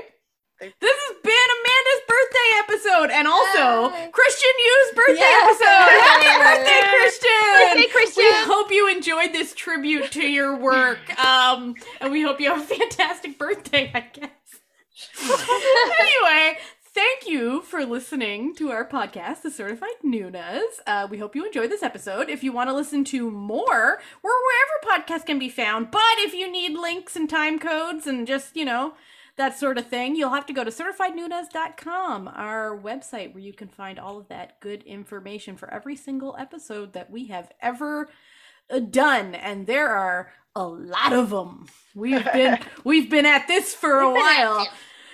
[0.60, 4.10] this has been Amanda's birthday episode and also Yay.
[4.12, 5.40] Christian Yu's birthday Yay.
[5.42, 5.88] episode.
[6.02, 7.30] Happy birthday, Christian!
[7.54, 8.24] Birthday, Christian!
[8.24, 8.24] Christian.
[8.24, 10.98] We hope you enjoyed this tribute to your work.
[11.24, 14.30] Um, and we hope you have a fantastic birthday, I guess.
[16.00, 16.58] anyway,
[16.98, 20.80] thank you for listening to our podcast, The Certified Nunas.
[20.84, 22.28] Uh, we hope you enjoyed this episode.
[22.28, 25.92] If you want to listen to more, we're wherever podcasts can be found.
[25.92, 28.94] But if you need links and time codes and just, you know,
[29.36, 33.68] that sort of thing, you'll have to go to certifiednunas.com, our website where you can
[33.68, 38.08] find all of that good information for every single episode that we have ever
[38.70, 41.68] uh, done and there are a lot of them.
[41.94, 44.66] We've been we've been at this for a while.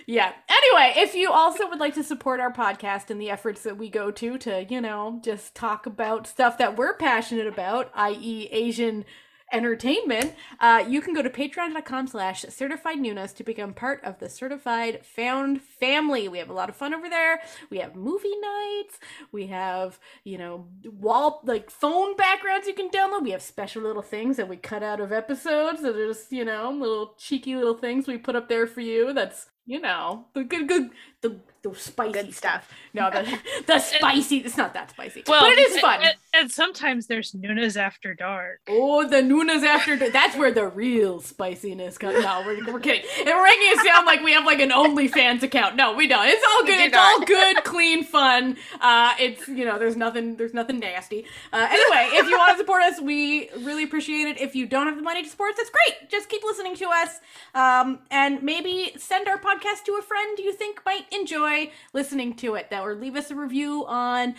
[0.07, 0.33] Yeah.
[0.49, 3.89] Anyway, if you also would like to support our podcast and the efforts that we
[3.89, 8.49] go to to, you know, just talk about stuff that we're passionate about, i.e.
[8.51, 9.05] Asian
[9.53, 14.29] entertainment, uh, you can go to patreon.com slash certified nunas to become part of the
[14.29, 16.29] certified found family.
[16.29, 17.41] We have a lot of fun over there.
[17.71, 18.99] We have movie nights.
[19.33, 23.23] We have, you know, wall like phone backgrounds you can download.
[23.23, 26.45] We have special little things that we cut out of episodes that are just, you
[26.45, 29.13] know, little cheeky little things we put up there for you.
[29.13, 30.91] That's you know the good good
[31.23, 32.65] the the spicy Good stuff.
[32.65, 32.71] stuff.
[32.93, 34.39] No, the the spicy.
[34.39, 36.01] It's not that spicy, Well, but it is fun.
[36.03, 38.61] And, and sometimes there's Nunas after dark.
[38.69, 40.12] Oh, the Nunas after dark.
[40.12, 42.23] that's where the real spiciness comes.
[42.23, 43.03] No, we're, we're kidding.
[43.19, 45.77] And we're making it sound like we have like an OnlyFans account.
[45.77, 46.27] No, we don't.
[46.29, 46.79] It's all good.
[46.79, 48.57] do It's all good, clean fun.
[48.81, 51.25] Uh, it's you know, there's nothing, there's nothing nasty.
[51.53, 54.41] Uh, anyway, if you want to support us, we really appreciate it.
[54.41, 56.11] If you don't have the money to support us, that's great.
[56.11, 57.19] Just keep listening to us,
[57.55, 61.54] um, and maybe send our podcast to a friend you think might enjoy
[61.93, 62.71] listening to it.
[62.71, 64.35] That or leave us a review on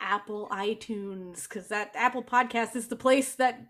[0.00, 3.68] Apple iTunes because that Apple Podcast is the place that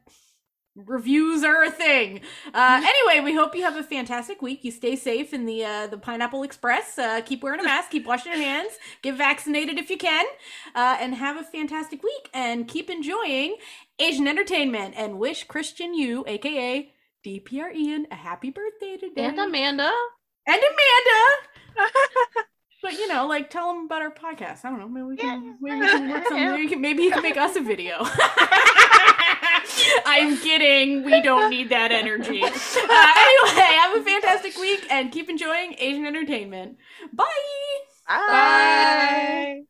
[0.76, 2.20] reviews are a thing.
[2.52, 4.64] Uh, anyway, we hope you have a fantastic week.
[4.64, 6.98] You stay safe in the uh, the Pineapple Express.
[6.98, 7.90] Uh, keep wearing a mask.
[7.90, 8.72] Keep washing your hands.
[9.02, 10.24] Get vaccinated if you can,
[10.74, 12.30] uh, and have a fantastic week.
[12.32, 13.56] And keep enjoying
[13.98, 14.94] Asian entertainment.
[14.96, 16.90] And wish Christian Yu, aka
[17.24, 19.24] DPR Ian, a happy birthday today.
[19.24, 19.90] And Amanda.
[20.46, 22.44] And Amanda.
[22.84, 24.62] But you know, like tell them about our podcast.
[24.62, 24.88] I don't know.
[24.88, 26.50] Maybe we can, maybe we can work something.
[26.50, 27.96] Maybe, maybe you can make us a video.
[30.04, 31.02] I'm kidding.
[31.02, 32.42] We don't need that energy.
[32.42, 36.76] Uh, anyway, have a fantastic week and keep enjoying Asian entertainment.
[37.10, 37.24] Bye.
[38.06, 38.16] Bye.
[38.28, 39.62] Bye.